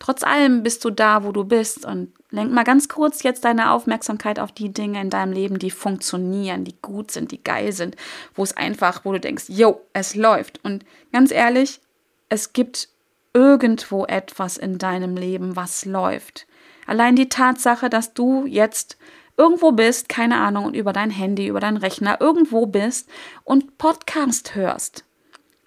Trotz 0.01 0.23
allem 0.23 0.63
bist 0.63 0.83
du 0.83 0.89
da, 0.89 1.23
wo 1.23 1.31
du 1.31 1.43
bist 1.43 1.85
und 1.85 2.11
lenk 2.31 2.51
mal 2.51 2.63
ganz 2.63 2.89
kurz 2.89 3.21
jetzt 3.21 3.45
deine 3.45 3.69
Aufmerksamkeit 3.69 4.39
auf 4.39 4.51
die 4.51 4.73
Dinge 4.73 4.99
in 4.99 5.11
deinem 5.11 5.31
Leben, 5.31 5.59
die 5.59 5.69
funktionieren, 5.69 6.63
die 6.63 6.73
gut 6.81 7.11
sind, 7.11 7.29
die 7.31 7.43
geil 7.43 7.71
sind, 7.71 7.95
wo 8.33 8.41
es 8.41 8.57
einfach, 8.57 9.05
wo 9.05 9.11
du 9.11 9.19
denkst, 9.19 9.43
yo, 9.49 9.79
es 9.93 10.15
läuft. 10.15 10.59
Und 10.65 10.85
ganz 11.13 11.29
ehrlich, 11.29 11.81
es 12.29 12.51
gibt 12.51 12.89
irgendwo 13.35 14.05
etwas 14.05 14.57
in 14.57 14.79
deinem 14.79 15.17
Leben, 15.17 15.55
was 15.55 15.85
läuft. 15.85 16.47
Allein 16.87 17.15
die 17.15 17.29
Tatsache, 17.29 17.87
dass 17.87 18.15
du 18.15 18.47
jetzt 18.47 18.97
irgendwo 19.37 19.71
bist, 19.71 20.09
keine 20.09 20.37
Ahnung, 20.37 20.65
und 20.65 20.75
über 20.75 20.93
dein 20.93 21.11
Handy, 21.11 21.45
über 21.45 21.59
deinen 21.59 21.77
Rechner 21.77 22.19
irgendwo 22.19 22.65
bist 22.65 23.07
und 23.43 23.77
Podcast 23.77 24.55
hörst. 24.55 25.05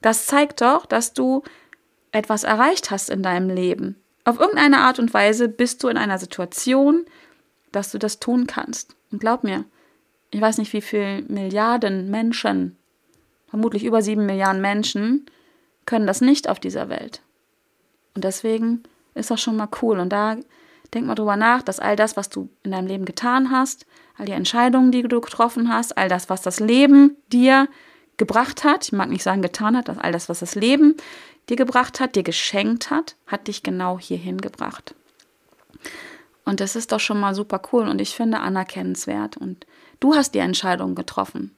Das 0.02 0.26
zeigt 0.26 0.60
doch, 0.60 0.86
dass 0.86 1.12
du 1.12 1.44
etwas 2.10 2.42
erreicht 2.42 2.90
hast 2.90 3.10
in 3.10 3.22
deinem 3.22 3.48
Leben. 3.48 4.00
Auf 4.24 4.40
irgendeine 4.40 4.78
Art 4.78 4.98
und 4.98 5.12
Weise 5.12 5.48
bist 5.48 5.82
du 5.82 5.88
in 5.88 5.98
einer 5.98 6.18
Situation, 6.18 7.04
dass 7.72 7.92
du 7.92 7.98
das 7.98 8.20
tun 8.20 8.46
kannst. 8.46 8.96
Und 9.12 9.18
glaub 9.18 9.44
mir, 9.44 9.64
ich 10.30 10.40
weiß 10.40 10.58
nicht, 10.58 10.72
wie 10.72 10.80
viele 10.80 11.22
Milliarden 11.22 12.10
Menschen, 12.10 12.76
vermutlich 13.48 13.84
über 13.84 14.02
sieben 14.02 14.26
Milliarden 14.26 14.62
Menschen, 14.62 15.26
können 15.86 16.06
das 16.06 16.20
nicht 16.20 16.48
auf 16.48 16.58
dieser 16.58 16.88
Welt. 16.88 17.22
Und 18.14 18.24
deswegen 18.24 18.82
ist 19.14 19.30
das 19.30 19.40
schon 19.40 19.56
mal 19.56 19.68
cool. 19.82 19.98
Und 20.00 20.10
da 20.10 20.36
denk 20.94 21.06
mal 21.06 21.14
drüber 21.14 21.36
nach, 21.36 21.62
dass 21.62 21.80
all 21.80 21.96
das, 21.96 22.16
was 22.16 22.30
du 22.30 22.48
in 22.62 22.70
deinem 22.70 22.86
Leben 22.86 23.04
getan 23.04 23.50
hast, 23.50 23.86
all 24.16 24.26
die 24.26 24.32
Entscheidungen, 24.32 24.92
die 24.92 25.02
du 25.02 25.20
getroffen 25.20 25.68
hast, 25.68 25.98
all 25.98 26.08
das, 26.08 26.30
was 26.30 26.42
das 26.42 26.60
Leben 26.60 27.16
dir 27.32 27.68
gebracht 28.16 28.64
hat, 28.64 28.86
ich 28.86 28.92
mag 28.92 29.08
nicht 29.08 29.24
sagen 29.24 29.42
getan 29.42 29.76
hat, 29.76 29.88
dass 29.88 29.98
all 29.98 30.12
das, 30.12 30.28
was 30.28 30.40
das 30.40 30.54
Leben 30.54 30.96
dir 31.48 31.56
gebracht 31.56 32.00
hat, 32.00 32.16
dir 32.16 32.22
geschenkt 32.22 32.90
hat, 32.90 33.16
hat 33.26 33.48
dich 33.48 33.62
genau 33.62 33.98
hierhin 33.98 34.38
gebracht. 34.38 34.94
Und 36.44 36.60
das 36.60 36.76
ist 36.76 36.92
doch 36.92 37.00
schon 37.00 37.18
mal 37.18 37.34
super 37.34 37.60
cool 37.72 37.88
und 37.88 38.00
ich 38.00 38.14
finde 38.14 38.40
anerkennenswert. 38.40 39.36
Und 39.36 39.66
du 40.00 40.14
hast 40.14 40.34
die 40.34 40.40
Entscheidung 40.40 40.94
getroffen. 40.94 41.56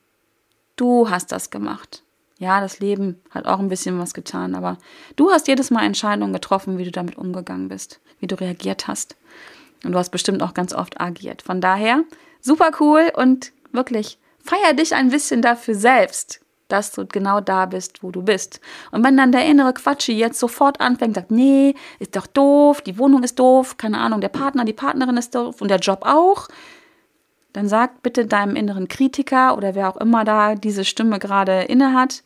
Du 0.77 1.11
hast 1.11 1.33
das 1.33 1.51
gemacht. 1.51 2.03
Ja, 2.39 2.61
das 2.61 2.81
Leben 2.81 3.21
hat 3.31 3.47
auch 3.47 3.59
ein 3.59 3.69
bisschen 3.69 3.99
was 3.99 4.13
getan, 4.13 4.55
aber 4.55 4.77
du 5.17 5.31
hast 5.31 5.49
jedes 5.49 5.71
Mal 5.71 5.85
Entscheidungen 5.85 6.35
getroffen, 6.35 6.77
wie 6.77 6.85
du 6.85 6.91
damit 6.91 7.17
umgegangen 7.17 7.69
bist, 7.69 7.99
wie 8.21 8.27
du 8.27 8.39
reagiert 8.39 8.87
hast. 8.87 9.17
Und 9.85 9.93
du 9.93 9.99
hast 9.99 10.11
bestimmt 10.11 10.43
auch 10.43 10.53
ganz 10.53 10.75
oft 10.75 11.01
agiert. 11.01 11.43
Von 11.43 11.61
daher, 11.61 12.05
super 12.41 12.71
cool 12.79 13.11
und 13.17 13.53
wirklich, 13.73 14.19
feier 14.39 14.75
dich 14.75 14.95
ein 14.95 15.09
bisschen 15.09 15.41
dafür 15.41 15.75
selbst, 15.75 16.41
dass 16.69 16.93
du 16.93 17.07
genau 17.07 17.41
da 17.41 17.67
bist, 17.67 18.03
wo 18.03 18.11
du 18.11 18.23
bist. 18.23 18.61
Und 18.91 19.05
wenn 19.05 19.17
dann 19.17 19.33
der 19.33 19.47
innere 19.47 19.73
Quatschi 19.73 20.13
jetzt 20.13 20.41
sofort 20.41 20.81
anfängt, 20.81 21.15
sagt, 21.15 21.31
nee, 21.31 21.75
ist 21.99 22.17
doch 22.17 22.27
doof, 22.27 22.81
die 22.81 22.99
Wohnung 22.99 23.23
ist 23.23 23.39
doof, 23.39 23.77
keine 23.77 23.99
Ahnung, 23.99 24.21
der 24.21 24.29
Partner, 24.29 24.65
die 24.65 24.73
Partnerin 24.73 25.17
ist 25.17 25.35
doof 25.35 25.61
und 25.61 25.69
der 25.69 25.79
Job 25.79 26.01
auch, 26.03 26.49
dann 27.53 27.69
sag 27.69 28.03
bitte 28.03 28.27
deinem 28.27 28.57
inneren 28.57 28.89
Kritiker 28.89 29.57
oder 29.57 29.75
wer 29.75 29.89
auch 29.89 29.97
immer 29.97 30.25
da 30.25 30.55
diese 30.55 30.85
Stimme 30.85 31.19
gerade 31.19 31.63
inne 31.63 31.95
hat, 31.95 32.23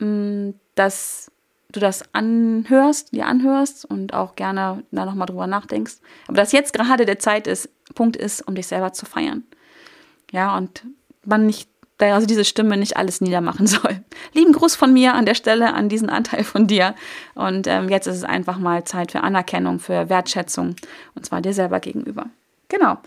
mm, 0.00 0.50
dass 0.74 1.30
du 1.70 1.80
das 1.80 2.02
anhörst, 2.12 3.12
dir 3.12 3.26
anhörst 3.26 3.84
und 3.84 4.14
auch 4.14 4.36
gerne 4.36 4.84
da 4.90 5.04
nochmal 5.04 5.26
drüber 5.26 5.46
nachdenkst. 5.46 5.96
Aber 6.28 6.36
dass 6.36 6.52
jetzt 6.52 6.72
gerade 6.72 7.04
der 7.04 7.18
Zeit 7.18 7.46
ist, 7.46 7.68
Punkt 7.94 8.16
ist, 8.16 8.46
um 8.46 8.54
dich 8.54 8.66
selber 8.66 8.92
zu 8.92 9.06
feiern. 9.06 9.44
Ja, 10.30 10.56
und 10.56 10.84
man 11.24 11.46
nicht 11.46 11.68
also 11.98 12.26
diese 12.26 12.44
Stimme 12.44 12.76
nicht 12.76 12.96
alles 12.96 13.20
niedermachen 13.20 13.66
soll. 13.68 14.00
Lieben 14.32 14.52
Gruß 14.52 14.74
von 14.74 14.92
mir 14.92 15.14
an 15.14 15.26
der 15.26 15.34
Stelle 15.34 15.74
an 15.74 15.88
diesen 15.88 16.10
Anteil 16.10 16.44
von 16.44 16.66
dir. 16.66 16.94
Und 17.34 17.66
ähm, 17.66 17.88
jetzt 17.88 18.06
ist 18.06 18.16
es 18.16 18.24
einfach 18.24 18.58
mal 18.58 18.84
Zeit 18.84 19.12
für 19.12 19.22
Anerkennung, 19.22 19.78
für 19.78 20.08
Wertschätzung 20.08 20.76
und 21.14 21.24
zwar 21.24 21.40
dir 21.40 21.54
selber 21.54 21.80
gegenüber. 21.80 22.26
Genau. 22.68 22.98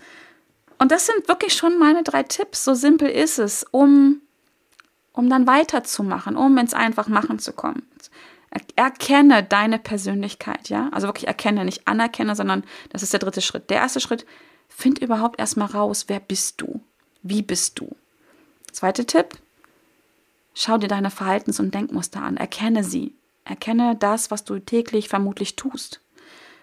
Und 0.78 0.92
das 0.92 1.06
sind 1.06 1.28
wirklich 1.28 1.54
schon 1.54 1.78
meine 1.78 2.02
drei 2.02 2.22
Tipps. 2.22 2.64
So 2.64 2.74
simpel 2.74 3.08
ist 3.08 3.38
es, 3.38 3.64
um, 3.70 4.22
um 5.12 5.28
dann 5.28 5.46
weiterzumachen, 5.46 6.36
um 6.36 6.56
ins 6.56 6.74
einfach 6.74 7.08
machen 7.08 7.38
zu 7.38 7.52
kommen. 7.52 7.82
Erkenne 8.76 9.42
deine 9.42 9.78
Persönlichkeit, 9.78 10.70
ja? 10.70 10.88
Also 10.92 11.06
wirklich 11.06 11.26
erkenne, 11.26 11.64
nicht 11.64 11.86
anerkenne, 11.86 12.34
sondern 12.34 12.64
das 12.90 13.02
ist 13.02 13.12
der 13.12 13.20
dritte 13.20 13.42
Schritt. 13.42 13.68
Der 13.68 13.78
erste 13.78 14.00
Schritt, 14.00 14.24
find 14.68 15.00
überhaupt 15.00 15.38
erstmal 15.38 15.68
raus, 15.68 16.04
wer 16.06 16.20
bist 16.20 16.60
du? 16.60 16.80
Wie 17.22 17.42
bist 17.42 17.78
du? 17.78 17.94
Zweiter 18.78 19.08
Tipp, 19.08 19.30
schau 20.54 20.78
dir 20.78 20.86
deine 20.86 21.10
Verhaltens- 21.10 21.58
und 21.58 21.74
Denkmuster 21.74 22.22
an, 22.22 22.36
erkenne 22.36 22.84
sie. 22.84 23.12
Erkenne 23.44 23.96
das, 23.98 24.30
was 24.30 24.44
du 24.44 24.60
täglich 24.60 25.08
vermutlich 25.08 25.56
tust. 25.56 26.00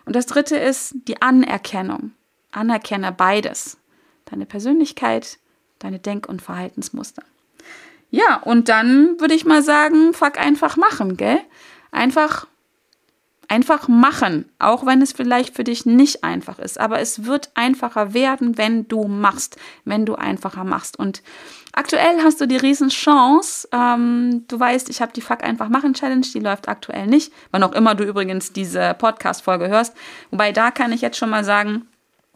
Und 0.05 0.15
das 0.15 0.25
dritte 0.25 0.55
ist 0.55 0.95
die 1.09 1.21
Anerkennung. 1.21 2.13
Anerkenne 2.53 3.11
beides. 3.11 3.75
Deine 4.23 4.45
Persönlichkeit, 4.45 5.39
deine 5.77 5.99
Denk- 5.99 6.29
und 6.29 6.41
Verhaltensmuster. 6.41 7.23
Ja, 8.11 8.37
und 8.37 8.69
dann 8.69 9.19
würde 9.19 9.33
ich 9.33 9.43
mal 9.43 9.61
sagen, 9.61 10.13
fuck 10.13 10.37
einfach 10.39 10.77
machen, 10.77 11.17
gell? 11.17 11.41
Einfach 11.91 12.47
Einfach 13.47 13.87
machen, 13.87 14.49
auch 14.59 14.85
wenn 14.85 15.01
es 15.01 15.11
vielleicht 15.11 15.55
für 15.55 15.63
dich 15.63 15.85
nicht 15.85 16.23
einfach 16.23 16.59
ist. 16.59 16.79
Aber 16.79 16.99
es 16.99 17.25
wird 17.25 17.51
einfacher 17.53 18.13
werden, 18.13 18.57
wenn 18.57 18.87
du 18.87 19.07
machst, 19.07 19.57
wenn 19.83 20.05
du 20.05 20.15
einfacher 20.15 20.63
machst. 20.63 20.97
Und 20.97 21.21
aktuell 21.73 22.23
hast 22.23 22.41
du 22.41 22.47
die 22.47 22.57
Riesenchance. 22.57 23.67
Ähm, 23.71 24.45
du 24.47 24.59
weißt, 24.59 24.89
ich 24.89 25.01
habe 25.01 25.13
die 25.13 25.21
Fuck 25.21 25.43
einfach 25.43 25.69
machen 25.69 25.93
Challenge, 25.93 26.25
die 26.33 26.39
läuft 26.39 26.67
aktuell 26.67 27.07
nicht. 27.07 27.31
Wann 27.51 27.63
auch 27.63 27.73
immer 27.73 27.95
du 27.95 28.03
übrigens 28.03 28.51
diese 28.51 28.95
Podcast-Folge 28.97 29.67
hörst. 29.67 29.95
Wobei 30.31 30.51
da 30.51 30.71
kann 30.71 30.91
ich 30.91 31.01
jetzt 31.01 31.17
schon 31.17 31.29
mal 31.29 31.43
sagen, 31.43 31.87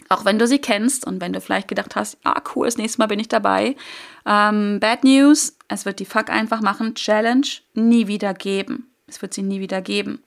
auch 0.10 0.26
wenn 0.26 0.40
du 0.40 0.48
sie 0.48 0.60
kennst 0.60 1.06
und 1.06 1.22
wenn 1.22 1.34
du 1.34 1.40
vielleicht 1.40 1.68
gedacht 1.68 1.96
hast, 1.96 2.18
ah 2.24 2.42
cool, 2.54 2.66
das 2.66 2.78
nächste 2.78 3.00
Mal 3.00 3.08
bin 3.08 3.20
ich 3.20 3.30
dabei. 3.30 3.76
Ähm, 4.26 4.80
Bad 4.80 5.04
News, 5.04 5.56
es 5.68 5.86
wird 5.86 6.00
die 6.00 6.06
Fuck 6.06 6.30
einfach 6.30 6.62
machen 6.62 6.96
Challenge 6.96 7.48
nie 7.76 8.08
wieder 8.08 8.34
geben. 8.34 8.88
Es 9.08 9.22
wird 9.22 9.34
sie 9.34 9.44
nie 9.44 9.60
wieder 9.60 9.82
geben. 9.82 10.22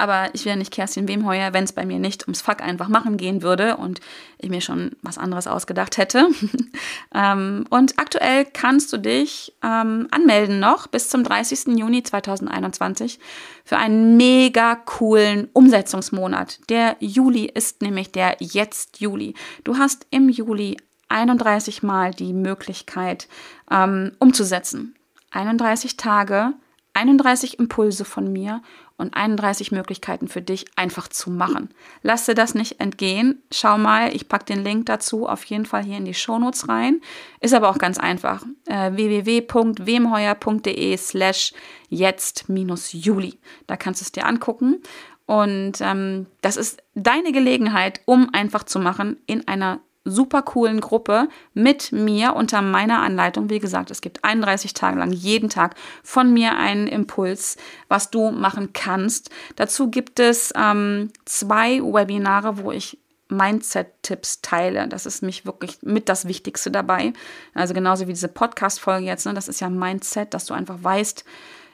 Aber 0.00 0.30
ich 0.32 0.46
wäre 0.46 0.56
nicht 0.56 0.72
Kerstin 0.72 1.08
Wemheuer, 1.08 1.52
wenn 1.52 1.64
es 1.64 1.72
bei 1.72 1.84
mir 1.84 1.98
nicht 1.98 2.22
ums 2.22 2.40
Fuck 2.40 2.62
einfach 2.62 2.88
machen 2.88 3.18
gehen 3.18 3.42
würde 3.42 3.76
und 3.76 4.00
ich 4.38 4.48
mir 4.48 4.62
schon 4.62 4.92
was 5.02 5.18
anderes 5.18 5.46
ausgedacht 5.46 5.98
hätte. 5.98 6.28
ähm, 7.14 7.66
und 7.68 7.98
aktuell 7.98 8.46
kannst 8.46 8.94
du 8.94 8.96
dich 8.96 9.52
ähm, 9.62 10.08
anmelden 10.10 10.58
noch 10.58 10.86
bis 10.86 11.10
zum 11.10 11.22
30. 11.22 11.78
Juni 11.78 12.02
2021 12.02 13.20
für 13.62 13.76
einen 13.76 14.16
mega 14.16 14.74
coolen 14.74 15.50
Umsetzungsmonat. 15.52 16.60
Der 16.70 16.96
Juli 17.00 17.44
ist 17.44 17.82
nämlich 17.82 18.10
der 18.10 18.36
Jetzt 18.40 19.00
Juli. 19.00 19.34
Du 19.64 19.76
hast 19.76 20.06
im 20.08 20.30
Juli 20.30 20.78
31 21.10 21.82
Mal 21.82 22.12
die 22.12 22.32
Möglichkeit 22.32 23.28
ähm, 23.70 24.12
umzusetzen. 24.18 24.94
31 25.30 25.98
Tage 25.98 26.54
31 26.94 27.58
Impulse 27.58 28.04
von 28.04 28.32
mir 28.32 28.62
und 29.00 29.14
31 29.14 29.72
Möglichkeiten 29.72 30.28
für 30.28 30.42
dich 30.42 30.66
einfach 30.76 31.08
zu 31.08 31.30
machen. 31.30 31.70
Lass 32.02 32.26
dir 32.26 32.34
das 32.34 32.54
nicht 32.54 32.80
entgehen. 32.80 33.42
Schau 33.50 33.78
mal, 33.78 34.14
ich 34.14 34.28
packe 34.28 34.44
den 34.44 34.62
Link 34.62 34.84
dazu 34.86 35.26
auf 35.26 35.42
jeden 35.44 35.66
Fall 35.66 35.82
hier 35.82 35.96
in 35.96 36.04
die 36.04 36.14
Shownotes 36.14 36.68
rein. 36.68 37.00
Ist 37.40 37.54
aber 37.54 37.70
auch 37.70 37.78
ganz 37.78 37.98
einfach. 37.98 38.44
Äh, 38.66 38.92
www.wemheuer.de 38.92 40.96
slash 40.96 41.52
jetzt-juli. 41.88 43.38
Da 43.66 43.76
kannst 43.76 44.00
du 44.00 44.04
es 44.04 44.12
dir 44.12 44.26
angucken. 44.26 44.80
Und 45.26 45.80
ähm, 45.80 46.26
das 46.40 46.56
ist 46.56 46.82
deine 46.94 47.32
Gelegenheit, 47.32 48.00
um 48.04 48.30
einfach 48.32 48.62
zu 48.64 48.78
machen 48.80 49.18
in 49.26 49.46
einer 49.46 49.80
super 50.04 50.42
coolen 50.42 50.80
Gruppe 50.80 51.28
mit 51.52 51.92
mir 51.92 52.34
unter 52.34 52.62
meiner 52.62 53.00
Anleitung. 53.00 53.50
Wie 53.50 53.58
gesagt, 53.58 53.90
es 53.90 54.00
gibt 54.00 54.24
31 54.24 54.74
Tage 54.74 54.98
lang 54.98 55.12
jeden 55.12 55.50
Tag 55.50 55.74
von 56.02 56.32
mir 56.32 56.56
einen 56.56 56.86
Impuls, 56.86 57.56
was 57.88 58.10
du 58.10 58.30
machen 58.30 58.72
kannst. 58.72 59.30
Dazu 59.56 59.90
gibt 59.90 60.18
es 60.18 60.52
ähm, 60.56 61.10
zwei 61.24 61.80
Webinare, 61.82 62.58
wo 62.58 62.72
ich 62.72 62.98
Mindset-Tipps 63.28 64.42
teile. 64.42 64.88
Das 64.88 65.06
ist 65.06 65.22
mich 65.22 65.46
wirklich 65.46 65.78
mit 65.82 66.08
das 66.08 66.26
Wichtigste 66.26 66.70
dabei. 66.70 67.12
Also 67.54 67.74
genauso 67.74 68.08
wie 68.08 68.12
diese 68.12 68.28
Podcast-Folge 68.28 69.06
jetzt. 69.06 69.26
Ne? 69.26 69.34
Das 69.34 69.48
ist 69.48 69.60
ja 69.60 69.68
Mindset, 69.68 70.34
dass 70.34 70.46
du 70.46 70.54
einfach 70.54 70.78
weißt, 70.82 71.24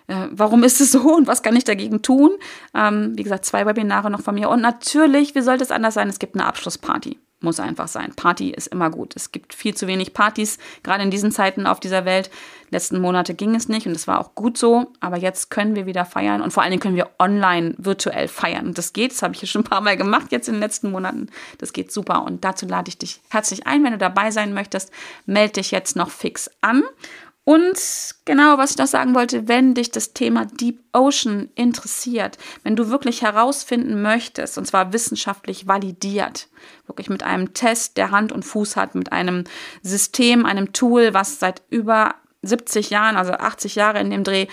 äh, 0.08 0.26
warum 0.30 0.62
ist 0.64 0.80
es 0.80 0.92
so 0.92 1.16
und 1.16 1.26
was 1.26 1.42
kann 1.42 1.56
ich 1.56 1.64
dagegen 1.64 2.02
tun? 2.02 2.32
Ähm, 2.74 3.12
wie 3.16 3.22
gesagt, 3.22 3.44
zwei 3.44 3.66
Webinare 3.66 4.10
noch 4.10 4.20
von 4.20 4.34
mir. 4.34 4.48
Und 4.50 4.60
natürlich, 4.60 5.34
wie 5.34 5.40
sollte 5.40 5.64
es 5.64 5.70
anders 5.70 5.94
sein? 5.94 6.08
Es 6.08 6.18
gibt 6.18 6.34
eine 6.34 6.44
Abschlussparty. 6.44 7.18
Muss 7.40 7.60
einfach 7.60 7.86
sein. 7.86 8.14
Party 8.16 8.50
ist 8.50 8.68
immer 8.68 8.88
gut. 8.88 9.14
Es 9.14 9.30
gibt 9.30 9.52
viel 9.52 9.74
zu 9.74 9.86
wenig 9.86 10.14
Partys, 10.14 10.56
gerade 10.82 11.02
in 11.02 11.10
diesen 11.10 11.30
Zeiten 11.30 11.66
auf 11.66 11.80
dieser 11.80 12.06
Welt. 12.06 12.30
Letzten 12.70 12.98
Monate 12.98 13.34
ging 13.34 13.54
es 13.54 13.68
nicht 13.68 13.86
und 13.86 13.92
es 13.92 14.08
war 14.08 14.20
auch 14.20 14.34
gut 14.34 14.56
so. 14.56 14.86
Aber 15.00 15.18
jetzt 15.18 15.50
können 15.50 15.76
wir 15.76 15.84
wieder 15.84 16.06
feiern 16.06 16.40
und 16.40 16.52
vor 16.52 16.62
allen 16.62 16.70
Dingen 16.70 16.80
können 16.80 16.96
wir 16.96 17.10
online 17.18 17.74
virtuell 17.76 18.28
feiern. 18.28 18.68
Und 18.68 18.78
das 18.78 18.94
geht. 18.94 19.12
Das 19.12 19.20
habe 19.20 19.34
ich 19.34 19.40
hier 19.40 19.48
schon 19.48 19.60
ein 19.60 19.68
paar 19.68 19.82
Mal 19.82 19.98
gemacht 19.98 20.32
jetzt 20.32 20.48
in 20.48 20.54
den 20.54 20.60
letzten 20.60 20.90
Monaten. 20.90 21.28
Das 21.58 21.74
geht 21.74 21.92
super. 21.92 22.24
Und 22.24 22.42
dazu 22.42 22.64
lade 22.64 22.88
ich 22.88 22.96
dich 22.96 23.20
herzlich 23.28 23.66
ein. 23.66 23.84
Wenn 23.84 23.92
du 23.92 23.98
dabei 23.98 24.30
sein 24.30 24.54
möchtest, 24.54 24.90
melde 25.26 25.54
dich 25.54 25.72
jetzt 25.72 25.94
noch 25.94 26.08
fix 26.08 26.50
an. 26.62 26.84
Und 27.48 27.78
genau, 28.24 28.58
was 28.58 28.72
ich 28.72 28.78
noch 28.78 28.88
sagen 28.88 29.14
wollte, 29.14 29.46
wenn 29.46 29.74
dich 29.74 29.92
das 29.92 30.12
Thema 30.12 30.46
Deep 30.46 30.80
Ocean 30.92 31.48
interessiert, 31.54 32.38
wenn 32.64 32.74
du 32.74 32.90
wirklich 32.90 33.22
herausfinden 33.22 34.02
möchtest, 34.02 34.58
und 34.58 34.66
zwar 34.66 34.92
wissenschaftlich 34.92 35.68
validiert, 35.68 36.48
wirklich 36.88 37.08
mit 37.08 37.22
einem 37.22 37.54
Test, 37.54 37.98
der 37.98 38.10
Hand 38.10 38.32
und 38.32 38.42
Fuß 38.44 38.74
hat, 38.74 38.96
mit 38.96 39.12
einem 39.12 39.44
System, 39.80 40.44
einem 40.44 40.72
Tool, 40.72 41.14
was 41.14 41.38
seit 41.38 41.62
über 41.70 42.16
70 42.42 42.90
Jahren, 42.90 43.14
also 43.14 43.34
80 43.34 43.76
Jahre 43.76 44.00
in 44.00 44.10
dem 44.10 44.24
Dreh, 44.24 44.48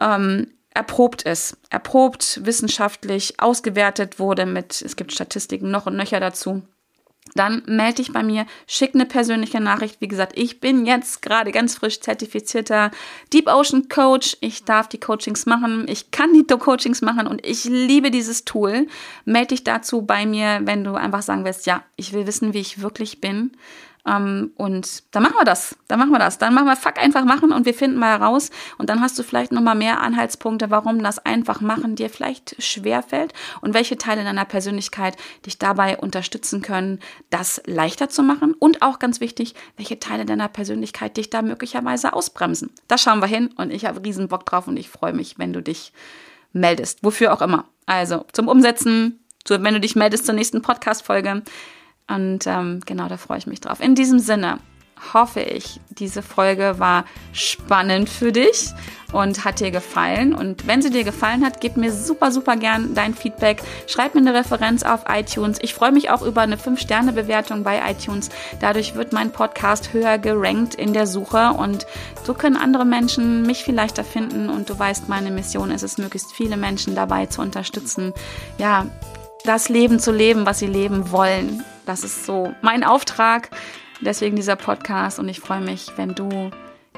ähm, 0.00 0.46
erprobt 0.70 1.24
ist, 1.24 1.58
erprobt, 1.68 2.40
wissenschaftlich 2.42 3.38
ausgewertet 3.38 4.18
wurde 4.18 4.46
mit, 4.46 4.80
es 4.80 4.96
gibt 4.96 5.12
Statistiken 5.12 5.70
noch 5.70 5.84
und 5.84 5.96
nöcher 5.96 6.20
dazu 6.20 6.62
dann 7.34 7.62
melde 7.66 7.96
dich 7.96 8.12
bei 8.12 8.22
mir, 8.22 8.46
schick 8.66 8.94
eine 8.94 9.06
persönliche 9.06 9.60
Nachricht. 9.60 10.00
Wie 10.00 10.08
gesagt, 10.08 10.32
ich 10.36 10.60
bin 10.60 10.86
jetzt 10.86 11.20
gerade 11.20 11.50
ganz 11.50 11.74
frisch 11.74 12.00
zertifizierter 12.00 12.90
Deep 13.32 13.48
Ocean 13.48 13.88
Coach. 13.88 14.36
Ich 14.40 14.64
darf 14.64 14.88
die 14.88 15.00
Coachings 15.00 15.44
machen, 15.46 15.86
ich 15.88 16.10
kann 16.10 16.32
die 16.32 16.44
Coachings 16.44 17.02
machen 17.02 17.26
und 17.26 17.44
ich 17.44 17.64
liebe 17.64 18.10
dieses 18.10 18.44
Tool. 18.44 18.86
Melde 19.24 19.48
dich 19.48 19.64
dazu 19.64 20.02
bei 20.02 20.26
mir, 20.26 20.60
wenn 20.64 20.84
du 20.84 20.94
einfach 20.94 21.22
sagen 21.22 21.44
wirst, 21.44 21.66
ja, 21.66 21.82
ich 21.96 22.12
will 22.12 22.26
wissen, 22.26 22.54
wie 22.54 22.60
ich 22.60 22.80
wirklich 22.80 23.20
bin. 23.20 23.52
Ähm, 24.06 24.52
und 24.56 25.02
dann 25.14 25.22
machen 25.22 25.36
wir 25.38 25.44
das. 25.44 25.76
Dann 25.88 25.98
machen 25.98 26.10
wir 26.10 26.18
das. 26.18 26.38
Dann 26.38 26.54
machen 26.54 26.66
wir 26.66 26.76
Fuck 26.76 26.98
einfach 26.98 27.24
machen 27.24 27.52
und 27.52 27.66
wir 27.66 27.74
finden 27.74 27.98
mal 27.98 28.18
heraus. 28.18 28.50
Und 28.78 28.90
dann 28.90 29.00
hast 29.00 29.18
du 29.18 29.22
vielleicht 29.22 29.52
nochmal 29.52 29.74
mehr 29.74 30.00
Anhaltspunkte, 30.00 30.70
warum 30.70 31.02
das 31.02 31.18
einfach 31.18 31.60
machen 31.60 31.96
dir 31.96 32.10
vielleicht 32.10 32.62
schwer 32.62 33.02
fällt 33.02 33.32
und 33.60 33.74
welche 33.74 33.96
Teile 33.96 34.24
deiner 34.24 34.44
Persönlichkeit 34.44 35.16
dich 35.46 35.58
dabei 35.58 35.98
unterstützen 35.98 36.62
können, 36.62 37.00
das 37.30 37.62
leichter 37.66 38.08
zu 38.08 38.22
machen. 38.22 38.54
Und 38.54 38.82
auch 38.82 38.98
ganz 38.98 39.20
wichtig, 39.20 39.54
welche 39.76 39.98
Teile 39.98 40.24
deiner 40.24 40.48
Persönlichkeit 40.48 41.16
dich 41.16 41.30
da 41.30 41.42
möglicherweise 41.42 42.12
ausbremsen. 42.12 42.70
Da 42.88 42.98
schauen 42.98 43.20
wir 43.20 43.26
hin 43.26 43.50
und 43.56 43.72
ich 43.72 43.86
habe 43.86 44.04
riesen 44.04 44.28
Bock 44.28 44.44
drauf 44.46 44.68
und 44.68 44.76
ich 44.76 44.88
freue 44.88 45.12
mich, 45.12 45.38
wenn 45.38 45.52
du 45.52 45.62
dich 45.62 45.92
meldest. 46.52 47.02
Wofür 47.02 47.32
auch 47.32 47.42
immer. 47.42 47.66
Also 47.86 48.24
zum 48.32 48.48
Umsetzen, 48.48 49.20
wenn 49.48 49.74
du 49.74 49.80
dich 49.80 49.96
meldest 49.96 50.26
zur 50.26 50.34
nächsten 50.34 50.62
Podcast-Folge. 50.62 51.42
Und 52.08 52.46
ähm, 52.46 52.80
genau, 52.84 53.08
da 53.08 53.16
freue 53.16 53.38
ich 53.38 53.46
mich 53.46 53.60
drauf. 53.60 53.80
In 53.80 53.94
diesem 53.94 54.18
Sinne 54.18 54.58
hoffe 55.12 55.40
ich, 55.40 55.80
diese 55.90 56.22
Folge 56.22 56.78
war 56.78 57.04
spannend 57.32 58.08
für 58.08 58.32
dich 58.32 58.72
und 59.12 59.44
hat 59.44 59.60
dir 59.60 59.70
gefallen. 59.70 60.34
Und 60.34 60.66
wenn 60.66 60.82
sie 60.82 60.90
dir 60.90 61.04
gefallen 61.04 61.44
hat, 61.44 61.60
gib 61.60 61.76
mir 61.76 61.92
super, 61.92 62.30
super 62.32 62.56
gern 62.56 62.94
dein 62.94 63.14
Feedback. 63.14 63.62
Schreib 63.86 64.14
mir 64.14 64.20
eine 64.20 64.34
Referenz 64.34 64.82
auf 64.82 65.04
iTunes. 65.08 65.58
Ich 65.62 65.74
freue 65.74 65.92
mich 65.92 66.10
auch 66.10 66.22
über 66.22 66.40
eine 66.40 66.56
5-Sterne-Bewertung 66.56 67.62
bei 67.62 67.80
iTunes. 67.90 68.30
Dadurch 68.60 68.94
wird 68.94 69.12
mein 69.12 69.30
Podcast 69.30 69.92
höher 69.92 70.18
gerankt 70.18 70.74
in 70.74 70.92
der 70.92 71.06
Suche 71.06 71.50
und 71.50 71.86
so 72.24 72.34
können 72.34 72.56
andere 72.56 72.84
Menschen 72.84 73.42
mich 73.42 73.64
viel 73.64 73.74
leichter 73.74 74.04
finden. 74.04 74.48
Und 74.48 74.70
du 74.70 74.78
weißt, 74.78 75.08
meine 75.08 75.30
Mission 75.30 75.70
ist 75.70 75.82
es, 75.82 75.98
möglichst 75.98 76.32
viele 76.32 76.56
Menschen 76.56 76.94
dabei 76.94 77.26
zu 77.26 77.40
unterstützen, 77.42 78.12
ja, 78.58 78.86
das 79.44 79.68
Leben 79.68 79.98
zu 79.98 80.10
leben, 80.10 80.46
was 80.46 80.58
sie 80.58 80.66
leben 80.66 81.10
wollen. 81.10 81.62
Das 81.86 82.04
ist 82.04 82.26
so 82.26 82.54
mein 82.62 82.84
Auftrag. 82.84 83.50
Deswegen 84.00 84.36
dieser 84.36 84.56
Podcast 84.56 85.18
und 85.18 85.28
ich 85.28 85.40
freue 85.40 85.60
mich, 85.60 85.92
wenn 85.96 86.14
du 86.14 86.50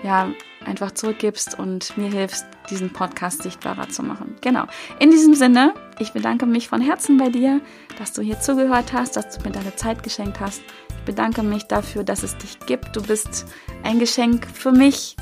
ja 0.02 0.30
einfach 0.64 0.92
zurückgibst 0.92 1.58
und 1.58 1.96
mir 1.96 2.08
hilfst, 2.08 2.46
diesen 2.70 2.92
Podcast 2.92 3.42
sichtbarer 3.42 3.88
zu 3.88 4.02
machen. 4.02 4.36
Genau. 4.40 4.64
In 4.98 5.10
diesem 5.10 5.34
Sinne, 5.34 5.74
Ich 5.98 6.12
bedanke 6.12 6.44
mich 6.44 6.68
von 6.68 6.82
Herzen 6.82 7.16
bei 7.16 7.30
dir, 7.30 7.60
dass 7.98 8.12
du 8.12 8.20
hier 8.20 8.38
zugehört 8.38 8.92
hast, 8.92 9.16
dass 9.16 9.38
du 9.38 9.42
mir 9.44 9.52
deine 9.52 9.74
Zeit 9.76 10.02
geschenkt 10.02 10.40
hast. 10.40 10.60
Ich 10.90 11.04
bedanke 11.06 11.42
mich 11.42 11.64
dafür, 11.64 12.04
dass 12.04 12.22
es 12.22 12.36
dich 12.36 12.58
gibt. 12.66 12.94
Du 12.94 13.02
bist 13.02 13.46
ein 13.82 13.98
Geschenk 13.98 14.46
für 14.52 14.72
mich, 14.72 15.16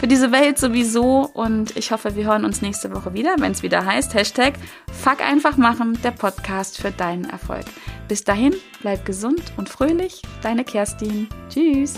für 0.00 0.08
diese 0.08 0.32
Welt 0.32 0.58
sowieso. 0.58 1.30
Und 1.32 1.76
ich 1.76 1.92
hoffe, 1.92 2.16
wir 2.16 2.24
hören 2.24 2.44
uns 2.44 2.62
nächste 2.62 2.92
Woche 2.94 3.12
wieder, 3.12 3.36
wenn 3.38 3.52
es 3.52 3.62
wieder 3.62 3.84
heißt, 3.84 4.14
Hashtag 4.14 4.54
Fuck 4.90 5.20
einfach 5.20 5.56
machen, 5.56 5.98
der 6.02 6.10
Podcast 6.10 6.80
für 6.80 6.90
deinen 6.90 7.24
Erfolg. 7.24 7.66
Bis 8.08 8.24
dahin, 8.24 8.54
bleib 8.80 9.04
gesund 9.04 9.42
und 9.56 9.68
fröhlich, 9.68 10.22
deine 10.42 10.64
Kerstin. 10.64 11.28
Tschüss. 11.48 11.94